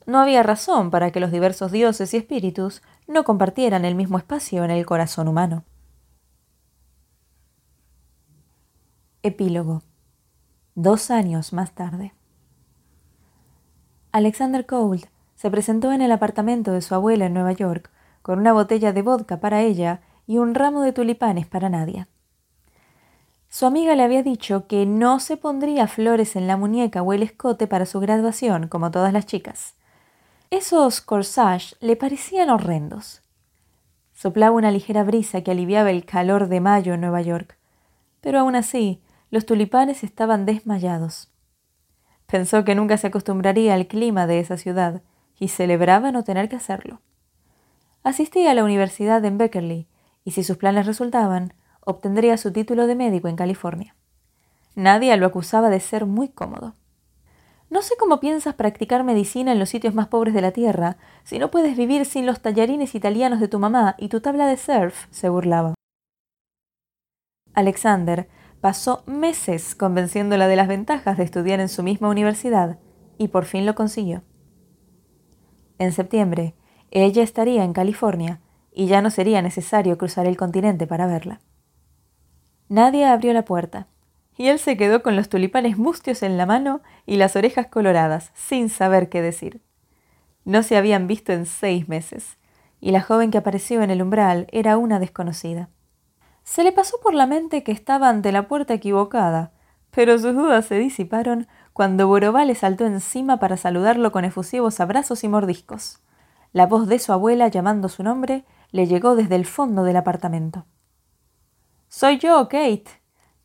No 0.07 0.19
había 0.19 0.41
razón 0.41 0.89
para 0.89 1.11
que 1.11 1.19
los 1.19 1.33
diversos 1.33 1.73
dioses 1.73 2.13
y 2.13 2.17
espíritus 2.17 2.81
no 3.07 3.25
compartieran 3.25 3.83
el 3.83 3.93
mismo 3.93 4.17
espacio 4.17 4.63
en 4.63 4.71
el 4.71 4.85
corazón 4.85 5.27
humano. 5.27 5.65
Epílogo. 9.21 9.83
Dos 10.75 11.11
años 11.11 11.51
más 11.51 11.73
tarde. 11.73 12.13
Alexander 14.13 14.65
Cold 14.65 15.03
se 15.35 15.51
presentó 15.51 15.91
en 15.91 16.01
el 16.01 16.13
apartamento 16.13 16.71
de 16.71 16.81
su 16.81 16.95
abuela 16.95 17.25
en 17.25 17.33
Nueva 17.33 17.51
York 17.51 17.91
con 18.21 18.39
una 18.39 18.53
botella 18.53 18.93
de 18.93 19.01
vodka 19.01 19.41
para 19.41 19.61
ella 19.61 19.99
y 20.25 20.37
un 20.37 20.55
ramo 20.55 20.83
de 20.83 20.93
tulipanes 20.93 21.47
para 21.47 21.67
Nadia. 21.67 22.07
Su 23.49 23.65
amiga 23.65 23.93
le 23.95 24.03
había 24.03 24.23
dicho 24.23 24.67
que 24.67 24.85
no 24.85 25.19
se 25.19 25.35
pondría 25.35 25.85
flores 25.87 26.37
en 26.37 26.47
la 26.47 26.55
muñeca 26.55 27.01
o 27.01 27.11
el 27.11 27.23
escote 27.23 27.67
para 27.67 27.85
su 27.85 27.99
graduación, 27.99 28.69
como 28.69 28.89
todas 28.89 29.11
las 29.11 29.25
chicas. 29.25 29.77
Esos 30.49 31.01
corsages 31.01 31.75
le 31.81 31.97
parecían 31.97 32.49
horrendos. 32.49 33.21
Soplaba 34.13 34.55
una 34.55 34.71
ligera 34.71 35.03
brisa 35.03 35.41
que 35.41 35.51
aliviaba 35.51 35.91
el 35.91 36.05
calor 36.05 36.47
de 36.47 36.61
mayo 36.61 36.93
en 36.93 37.01
Nueva 37.01 37.21
York, 37.21 37.57
pero 38.21 38.39
aún 38.39 38.55
así 38.55 39.01
los 39.29 39.45
tulipanes 39.45 40.05
estaban 40.05 40.45
desmayados. 40.45 41.29
Pensó 42.27 42.63
que 42.63 42.75
nunca 42.75 42.95
se 42.95 43.07
acostumbraría 43.07 43.73
al 43.73 43.87
clima 43.87 44.25
de 44.25 44.39
esa 44.39 44.55
ciudad 44.55 45.01
y 45.37 45.49
celebraba 45.49 46.13
no 46.13 46.23
tener 46.23 46.47
que 46.47 46.55
hacerlo. 46.55 47.01
Asistía 48.03 48.51
a 48.51 48.53
la 48.53 48.63
universidad 48.63 49.23
en 49.25 49.37
Beckerley 49.37 49.87
y 50.23 50.31
si 50.31 50.45
sus 50.45 50.55
planes 50.55 50.85
resultaban, 50.85 51.53
obtendría 51.81 52.37
su 52.37 52.53
título 52.53 52.87
de 52.87 52.95
médico 52.95 53.27
en 53.27 53.35
California. 53.35 53.95
Nadie 54.75 55.15
lo 55.17 55.25
acusaba 55.25 55.69
de 55.69 55.81
ser 55.81 56.05
muy 56.05 56.29
cómodo. 56.29 56.73
No 57.69 57.81
sé 57.81 57.95
cómo 57.99 58.19
piensas 58.19 58.55
practicar 58.55 59.03
medicina 59.03 59.51
en 59.51 59.59
los 59.59 59.69
sitios 59.69 59.93
más 59.93 60.07
pobres 60.07 60.33
de 60.33 60.41
la 60.41 60.51
Tierra 60.51 60.97
si 61.23 61.37
no 61.37 61.51
puedes 61.51 61.75
vivir 61.75 62.05
sin 62.05 62.25
los 62.25 62.39
tallarines 62.39 62.95
italianos 62.95 63.39
de 63.39 63.49
tu 63.49 63.59
mamá 63.59 63.95
y 63.97 64.07
tu 64.07 64.21
tabla 64.21 64.47
de 64.47 64.55
surf, 64.55 65.07
se 65.11 65.27
burlaba. 65.27 65.73
Alexander 67.53 68.29
pasó 68.61 69.03
meses 69.05 69.75
convenciéndola 69.75 70.47
de 70.47 70.55
las 70.55 70.67
ventajas 70.67 71.17
de 71.17 71.23
estudiar 71.23 71.59
en 71.59 71.69
su 71.69 71.83
misma 71.83 72.09
universidad 72.09 72.79
y 73.17 73.27
por 73.27 73.45
fin 73.45 73.65
lo 73.65 73.75
consiguió. 73.75 74.23
En 75.77 75.91
septiembre, 75.91 76.55
ella 76.91 77.21
estaría 77.21 77.63
en 77.63 77.73
California 77.73 78.41
y 78.71 78.87
ya 78.87 79.01
no 79.01 79.09
sería 79.09 79.41
necesario 79.41 79.97
cruzar 79.97 80.25
el 80.25 80.37
continente 80.37 80.87
para 80.87 81.07
verla. 81.07 81.41
Nadie 82.69 83.05
abrió 83.05 83.33
la 83.33 83.43
puerta, 83.43 83.87
y 84.37 84.49
él 84.49 84.59
se 84.59 84.77
quedó 84.77 85.01
con 85.01 85.15
los 85.15 85.29
tulipanes 85.29 85.77
mustios 85.77 86.21
en 86.21 86.37
la 86.37 86.45
mano 86.45 86.81
y 87.05 87.17
las 87.17 87.35
orejas 87.35 87.67
coloradas, 87.67 88.31
sin 88.35 88.69
saber 88.69 89.09
qué 89.09 89.21
decir. 89.21 89.61
No 90.45 90.63
se 90.63 90.77
habían 90.77 91.07
visto 91.07 91.33
en 91.33 91.45
seis 91.45 91.89
meses, 91.89 92.37
y 92.79 92.91
la 92.91 93.01
joven 93.01 93.31
que 93.31 93.39
apareció 93.39 93.81
en 93.81 93.89
el 93.89 94.01
umbral 94.01 94.47
era 94.51 94.77
una 94.77 94.99
desconocida. 94.99 95.69
Se 96.43 96.63
le 96.63 96.71
pasó 96.71 96.97
por 97.01 97.13
la 97.13 97.25
mente 97.25 97.63
que 97.63 97.71
estaba 97.71 98.09
ante 98.09 98.31
la 98.31 98.47
puerta 98.47 98.75
equivocada, 98.75 99.51
pero 99.91 100.17
sus 100.19 100.35
dudas 100.35 100.65
se 100.65 100.77
disiparon 100.77 101.47
cuando 101.73 102.07
Borobá 102.07 102.45
le 102.45 102.55
saltó 102.55 102.85
encima 102.85 103.39
para 103.39 103.57
saludarlo 103.57 104.11
con 104.11 104.23
efusivos 104.23 104.79
abrazos 104.79 105.23
y 105.23 105.27
mordiscos. 105.27 105.99
La 106.53 106.65
voz 106.65 106.87
de 106.87 106.99
su 106.99 107.11
abuela 107.11 107.47
llamando 107.47 107.89
su 107.89 108.03
nombre 108.03 108.45
le 108.71 108.87
llegó 108.87 109.15
desde 109.15 109.35
el 109.35 109.45
fondo 109.45 109.83
del 109.83 109.97
apartamento. 109.97 110.65
Soy 111.89 112.19
yo, 112.19 112.47
Kate, 112.47 112.85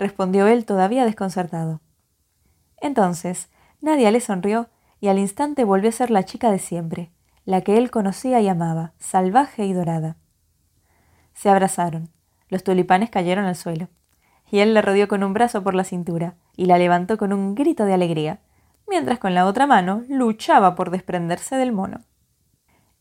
respondió 0.03 0.47
él 0.49 0.67
todavía 0.67 1.05
desconcertado. 1.05 1.81
Entonces, 2.81 3.49
Nadia 3.81 4.11
le 4.11 4.21
sonrió 4.21 4.69
y 5.01 5.09
al 5.09 5.19
instante 5.19 5.65
volvió 5.65 5.88
a 5.88 5.93
ser 5.93 6.11
la 6.11 6.25
chica 6.25 6.51
de 6.51 6.59
siempre, 6.59 7.11
la 7.45 7.62
que 7.62 7.79
él 7.79 7.91
conocía 7.91 8.41
y 8.41 8.49
amaba, 8.49 8.93
salvaje 8.99 9.65
y 9.65 9.73
dorada. 9.73 10.17
Se 11.35 11.49
abrazaron. 11.49 12.11
Los 12.49 12.65
tulipanes 12.65 13.11
cayeron 13.11 13.47
al 13.47 13.57
suelo. 13.57 13.88
Y 14.51 14.59
él 14.59 14.75
la 14.75 14.83
rodeó 14.83 15.09
con 15.09 15.25
un 15.25 15.33
brazo 15.33 15.62
por 15.62 15.75
la 15.75 15.85
cintura 15.85 16.35
y 16.55 16.67
la 16.67 16.77
levantó 16.77 17.17
con 17.17 17.33
un 17.33 17.55
grito 17.55 17.87
de 17.87 17.95
alegría, 17.95 18.41
mientras 18.87 19.19
con 19.19 19.35
la 19.35 19.47
otra 19.47 19.67
mano 19.67 20.03
luchaba 20.09 20.75
por 20.75 20.91
desprenderse 20.91 21.57
del 21.57 21.73
mono. 21.73 22.03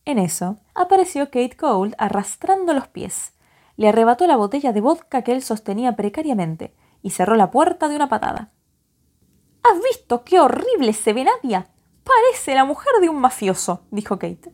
En 0.06 0.18
eso 0.18 0.58
apareció 0.74 1.26
Kate 1.26 1.58
Cole 1.58 1.94
arrastrando 1.98 2.74
los 2.74 2.88
pies, 2.88 3.34
le 3.76 3.90
arrebató 3.90 4.28
la 4.28 4.38
botella 4.38 4.72
de 4.72 4.82
vodka 4.82 5.24
que 5.24 5.34
él 5.34 5.42
sostenía 5.42 5.96
precariamente 5.96 6.74
y 7.02 7.12
cerró 7.12 7.36
la 7.36 7.52
puerta 7.52 7.88
de 7.88 7.96
una 7.96 8.10
patada. 8.10 8.52
¿Has 9.64 9.82
visto 9.84 10.24
qué 10.24 10.40
horrible 10.40 10.94
se 10.94 11.14
ve 11.14 11.24
Nadia? 11.24 11.68
Parece 12.04 12.56
la 12.56 12.66
mujer 12.66 12.94
de 13.00 13.10
un 13.10 13.20
mafioso, 13.20 13.86
dijo 13.92 14.18
Kate. 14.18 14.52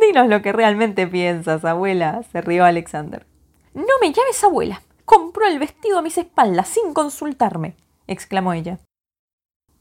Dinos 0.00 0.28
lo 0.28 0.42
que 0.42 0.52
realmente 0.52 1.06
piensas, 1.06 1.64
abuela, 1.64 2.22
se 2.32 2.40
rió 2.40 2.64
Alexander. 2.64 3.26
No 3.74 3.92
me 4.00 4.12
llames 4.12 4.42
abuela. 4.42 4.82
Compró 5.04 5.46
el 5.46 5.58
vestido 5.58 5.98
a 5.98 6.02
mis 6.02 6.16
espaldas 6.16 6.68
sin 6.68 6.94
consultarme, 6.94 7.76
exclamó 8.06 8.54
ella. 8.54 8.78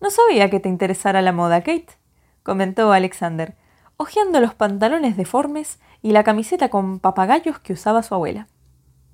No 0.02 0.10
sabía 0.10 0.50
que 0.50 0.60
te 0.60 0.68
interesara 0.68 1.22
la 1.22 1.32
moda, 1.32 1.62
Kate, 1.62 1.98
comentó 2.44 2.92
Alexander, 2.92 3.56
hojeando 3.96 4.42
los 4.42 4.54
pantalones 4.54 5.16
deformes 5.16 5.80
y 6.02 6.12
la 6.12 6.26
camiseta 6.26 6.68
con 6.68 7.00
papagayos 7.00 7.60
que 7.60 7.72
usaba 7.72 8.04
su 8.04 8.14
abuela. 8.14 8.50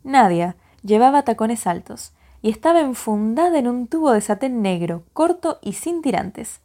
Nadia 0.04 0.56
llevaba 0.82 1.22
tacones 1.22 1.68
altos 1.68 2.14
y 2.42 2.50
estaba 2.50 2.82
enfundada 2.82 3.60
en 3.60 3.68
un 3.68 3.88
tubo 3.88 4.12
de 4.12 4.22
satén 4.22 4.62
negro, 4.62 5.04
corto 5.14 5.60
y 5.62 5.74
sin 5.74 6.02
tirantes. 6.02 6.62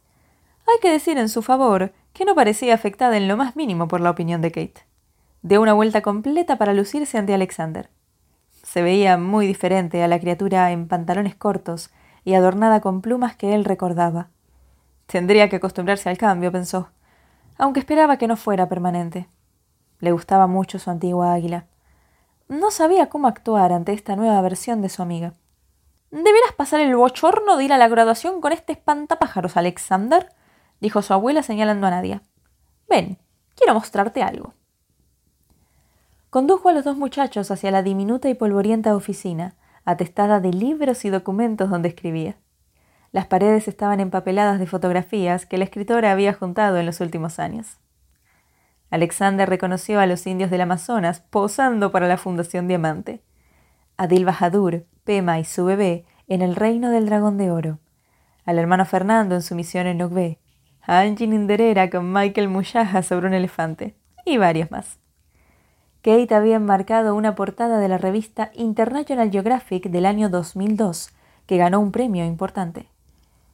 Hay 0.67 0.79
que 0.81 0.91
decir 0.91 1.17
en 1.17 1.29
su 1.29 1.41
favor 1.41 1.93
que 2.13 2.25
no 2.25 2.33
parecía 2.33 2.73
afectada 2.73 3.17
en 3.17 3.27
lo 3.27 3.37
más 3.37 3.55
mínimo 3.55 3.87
por 3.87 4.01
la 4.01 4.09
opinión 4.09 4.41
de 4.41 4.51
Kate. 4.51 4.85
Dio 5.41 5.61
una 5.61 5.73
vuelta 5.73 6.01
completa 6.01 6.57
para 6.57 6.73
lucirse 6.73 7.17
ante 7.17 7.33
Alexander. 7.33 7.89
Se 8.63 8.81
veía 8.81 9.17
muy 9.17 9.45
diferente 9.45 10.01
a 10.01 10.07
la 10.07 10.19
criatura 10.19 10.71
en 10.71 10.87
pantalones 10.87 11.35
cortos 11.35 11.91
y 12.23 12.33
adornada 12.33 12.81
con 12.81 13.01
plumas 13.01 13.35
que 13.35 13.53
él 13.53 13.63
recordaba. 13.63 14.29
Tendría 15.05 15.49
que 15.49 15.57
acostumbrarse 15.57 16.09
al 16.09 16.17
cambio, 16.17 16.51
pensó, 16.51 16.89
aunque 17.57 17.79
esperaba 17.79 18.17
que 18.17 18.27
no 18.27 18.37
fuera 18.37 18.67
permanente. 18.67 19.29
Le 19.99 20.11
gustaba 20.11 20.47
mucho 20.47 20.79
su 20.79 20.89
antigua 20.89 21.33
águila. 21.33 21.65
No 22.47 22.71
sabía 22.71 23.07
cómo 23.07 23.27
actuar 23.27 23.71
ante 23.71 23.93
esta 23.93 24.15
nueva 24.15 24.41
versión 24.41 24.81
de 24.81 24.89
su 24.89 25.01
amiga. 25.01 25.33
Deberás 26.11 26.53
pasar 26.55 26.79
el 26.79 26.95
bochorno 26.95 27.57
de 27.57 27.65
ir 27.65 27.73
a 27.73 27.77
la 27.77 27.87
graduación 27.87 28.41
con 28.41 28.53
este 28.53 28.73
espantapájaros, 28.73 29.57
Alexander, 29.57 30.29
dijo 30.79 31.01
su 31.01 31.13
abuela 31.13 31.43
señalando 31.43 31.87
a 31.87 31.91
Nadia. 31.91 32.21
Ven, 32.89 33.17
quiero 33.55 33.73
mostrarte 33.73 34.21
algo. 34.21 34.53
Condujo 36.29 36.69
a 36.69 36.73
los 36.73 36.83
dos 36.83 36.97
muchachos 36.97 37.49
hacia 37.51 37.71
la 37.71 37.81
diminuta 37.81 38.29
y 38.29 38.33
polvorienta 38.33 38.95
oficina, 38.95 39.55
atestada 39.85 40.39
de 40.39 40.51
libros 40.51 41.05
y 41.05 41.09
documentos 41.09 41.69
donde 41.69 41.89
escribía. 41.89 42.37
Las 43.11 43.27
paredes 43.27 43.67
estaban 43.69 44.01
empapeladas 44.01 44.59
de 44.59 44.67
fotografías 44.67 45.45
que 45.45 45.57
la 45.57 45.63
escritora 45.63 46.11
había 46.11 46.33
juntado 46.33 46.77
en 46.77 46.85
los 46.85 46.99
últimos 46.99 47.39
años. 47.39 47.77
Alexander 48.89 49.47
reconoció 49.49 49.99
a 49.99 50.05
los 50.05 50.27
indios 50.27 50.51
del 50.51 50.61
Amazonas 50.61 51.21
posando 51.21 51.91
para 51.91 52.07
la 52.07 52.17
Fundación 52.17 52.67
Diamante. 52.67 53.23
Adil 53.97 54.25
Bahadur, 54.25 54.85
Pema 55.05 55.39
y 55.39 55.45
su 55.45 55.63
bebé 55.65 56.03
en 56.27 56.41
el 56.41 56.55
reino 56.55 56.89
del 56.89 57.05
dragón 57.05 57.37
de 57.37 57.51
oro. 57.51 57.79
Al 58.43 58.57
hermano 58.57 58.85
Fernando 58.85 59.35
en 59.35 59.43
su 59.43 59.55
misión 59.55 59.85
en 59.87 59.99
Nogbe. 59.99 60.39
A 60.81 60.99
Angie 61.01 61.27
Ninderera 61.27 61.89
con 61.89 62.11
Michael 62.11 62.49
Muyaja 62.49 63.03
sobre 63.03 63.27
un 63.27 63.33
elefante. 63.33 63.95
y 64.25 64.37
varios 64.37 64.71
más. 64.71 64.97
Kate 66.01 66.33
había 66.33 66.55
enmarcado 66.55 67.15
una 67.15 67.35
portada 67.35 67.77
de 67.77 67.87
la 67.87 67.99
revista 67.99 68.51
International 68.55 69.29
Geographic 69.29 69.89
del 69.89 70.07
año 70.07 70.29
2002, 70.29 71.11
que 71.45 71.57
ganó 71.57 71.79
un 71.79 71.91
premio 71.91 72.25
importante. 72.25 72.87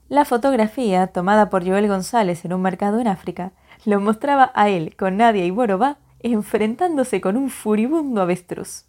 La 0.07 0.23
fotografía, 0.23 1.07
tomada 1.07 1.49
por 1.49 1.65
Joel 1.65 1.89
González 1.89 2.45
en 2.45 2.53
un 2.53 2.61
mercado 2.61 2.99
en 2.99 3.07
África, 3.07 3.51
lo 3.83 3.99
mostraba 3.99 4.51
a 4.55 4.69
él 4.69 4.95
con 4.95 5.17
Nadia 5.17 5.45
y 5.45 5.51
Borobá 5.51 5.97
enfrentándose 6.21 7.19
con 7.19 7.35
un 7.35 7.49
furibundo 7.49 8.21
avestruz. 8.21 8.85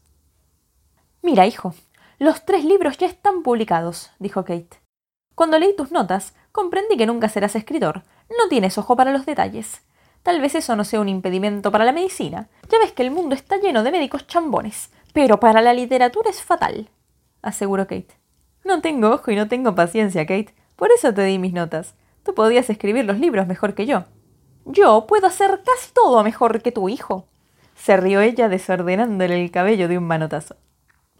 Mira, 1.22 1.46
hijo, 1.46 1.75
los 2.18 2.44
tres 2.44 2.64
libros 2.64 2.98
ya 2.98 3.07
están 3.07 3.42
publicados, 3.42 4.11
dijo 4.18 4.44
Kate. 4.44 4.81
Cuando 5.35 5.59
leí 5.59 5.75
tus 5.77 5.90
notas, 5.90 6.35
comprendí 6.53 6.96
que 6.96 7.07
nunca 7.07 7.29
serás 7.29 7.57
escritor. 7.57 8.03
No 8.31 8.48
tienes 8.48 8.79
ojo 8.79 8.96
para 8.96 9.12
los 9.12 9.27
detalles. 9.27 9.83
Tal 10.22 10.40
vez 10.40 10.55
eso 10.55 10.77
no 10.77 10.85
sea 10.85 11.01
un 11.01 11.09
impedimento 11.09 11.72
para 11.72 11.85
la 11.85 11.92
medicina. 11.92 12.48
Ya 12.70 12.79
ves 12.79 12.92
que 12.92 13.03
el 13.03 13.11
mundo 13.11 13.35
está 13.35 13.57
lleno 13.57 13.83
de 13.83 13.90
médicos 13.90 14.27
chambones. 14.27 14.90
Pero 15.12 15.40
para 15.40 15.61
la 15.62 15.75
literatura 15.75 16.31
es 16.31 16.42
fatal, 16.42 16.88
aseguró 17.42 17.87
Kate. 17.87 18.16
No 18.64 18.81
tengo 18.81 19.11
ojo 19.11 19.31
y 19.31 19.37
no 19.37 19.48
tengo 19.48 19.75
paciencia, 19.75 20.25
Kate. 20.25 20.55
Por 20.77 20.90
eso 20.90 21.12
te 21.12 21.25
di 21.25 21.38
mis 21.38 21.53
notas. 21.53 21.94
Tú 22.22 22.35
podías 22.35 22.70
escribir 22.70 23.05
los 23.05 23.18
libros 23.18 23.46
mejor 23.46 23.75
que 23.75 23.85
yo. 23.85 24.05
Yo 24.64 25.07
puedo 25.07 25.27
hacer 25.27 25.62
casi 25.64 25.92
todo 25.92 26.22
mejor 26.22 26.62
que 26.62 26.72
tu 26.72 26.88
hijo. 26.88 27.27
Se 27.75 27.96
rió 27.96 28.20
ella 28.20 28.48
desordenándole 28.48 29.42
el 29.42 29.51
cabello 29.51 29.88
de 29.88 29.98
un 29.98 30.05
manotazo. 30.05 30.57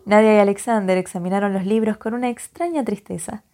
Nadia 0.05 0.37
y 0.37 0.38
Alexander 0.38 0.99
examinaron 0.99 1.53
los 1.53 1.65
libros 1.65 1.97
con 1.97 2.15
una 2.15 2.29
extraña 2.29 2.85
tristeza, 2.85 3.45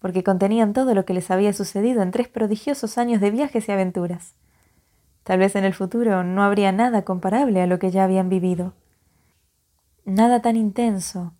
porque 0.00 0.24
contenían 0.24 0.72
todo 0.72 0.94
lo 0.94 1.04
que 1.04 1.14
les 1.14 1.30
había 1.30 1.52
sucedido 1.52 2.02
en 2.02 2.10
tres 2.10 2.28
prodigiosos 2.28 2.98
años 2.98 3.20
de 3.20 3.30
viajes 3.30 3.68
y 3.68 3.72
aventuras. 3.72 4.34
Tal 5.22 5.38
vez 5.38 5.56
en 5.56 5.64
el 5.64 5.72
futuro 5.72 6.22
no 6.24 6.42
habría 6.42 6.72
nada 6.72 7.02
comparable 7.02 7.62
a 7.62 7.66
lo 7.66 7.78
que 7.78 7.90
ya 7.90 8.04
habían 8.04 8.28
vivido. 8.28 8.74
Nada 10.04 10.42
tan 10.42 10.56
intenso, 10.56 11.32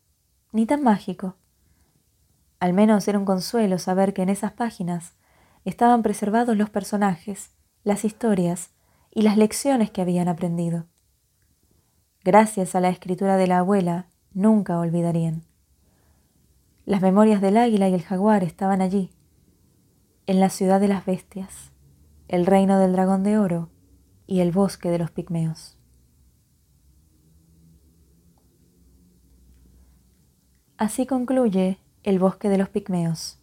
ni 0.52 0.64
tan 0.64 0.82
mágico. 0.82 1.36
Al 2.60 2.72
menos 2.72 3.06
era 3.08 3.18
un 3.18 3.26
consuelo 3.26 3.78
saber 3.78 4.14
que 4.14 4.22
en 4.22 4.30
esas 4.30 4.52
páginas 4.52 5.12
estaban 5.64 6.02
preservados 6.02 6.56
los 6.56 6.70
personajes, 6.70 7.50
las 7.82 8.04
historias 8.04 8.70
y 9.10 9.22
las 9.22 9.36
lecciones 9.36 9.90
que 9.90 10.00
habían 10.00 10.28
aprendido. 10.28 10.86
Gracias 12.24 12.74
a 12.74 12.80
la 12.80 12.88
escritura 12.88 13.36
de 13.36 13.46
la 13.46 13.58
abuela, 13.58 14.06
nunca 14.34 14.78
olvidarían. 14.78 15.44
Las 16.84 17.00
memorias 17.00 17.40
del 17.40 17.56
águila 17.56 17.88
y 17.88 17.94
el 17.94 18.02
jaguar 18.02 18.44
estaban 18.44 18.82
allí, 18.82 19.10
en 20.26 20.40
la 20.40 20.50
ciudad 20.50 20.80
de 20.80 20.88
las 20.88 21.06
bestias, 21.06 21.72
el 22.28 22.46
reino 22.46 22.78
del 22.78 22.92
dragón 22.92 23.22
de 23.22 23.38
oro 23.38 23.70
y 24.26 24.40
el 24.40 24.52
bosque 24.52 24.90
de 24.90 24.98
los 24.98 25.10
pigmeos. 25.10 25.78
Así 30.76 31.06
concluye 31.06 31.78
El 32.02 32.18
bosque 32.18 32.48
de 32.48 32.58
los 32.58 32.68
pigmeos, 32.68 33.38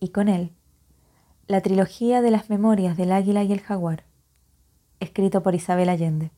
y 0.00 0.08
con 0.08 0.28
él 0.28 0.52
la 1.46 1.60
trilogía 1.60 2.22
de 2.22 2.30
las 2.30 2.48
memorias 2.48 2.96
del 2.96 3.12
águila 3.12 3.44
y 3.44 3.52
el 3.52 3.60
jaguar, 3.60 4.04
escrito 5.00 5.42
por 5.42 5.54
Isabel 5.54 5.90
Allende. 5.90 6.30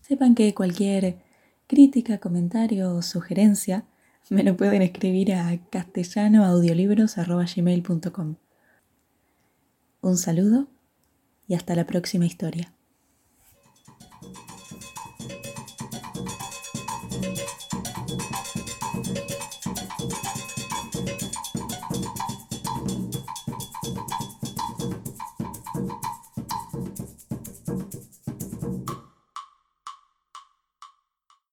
Sepan 0.00 0.34
que 0.34 0.52
cualquier 0.52 1.23
crítica, 1.66 2.18
comentario 2.18 2.94
o 2.94 3.02
sugerencia 3.02 3.84
me 4.30 4.42
lo 4.42 4.56
pueden 4.56 4.80
escribir 4.82 5.34
a 5.34 5.54
castellanoaudiolibros.com. 5.70 8.36
Un 10.00 10.16
saludo 10.16 10.68
y 11.46 11.52
hasta 11.54 11.74
la 11.74 11.84
próxima 11.84 12.24
historia. 12.24 12.73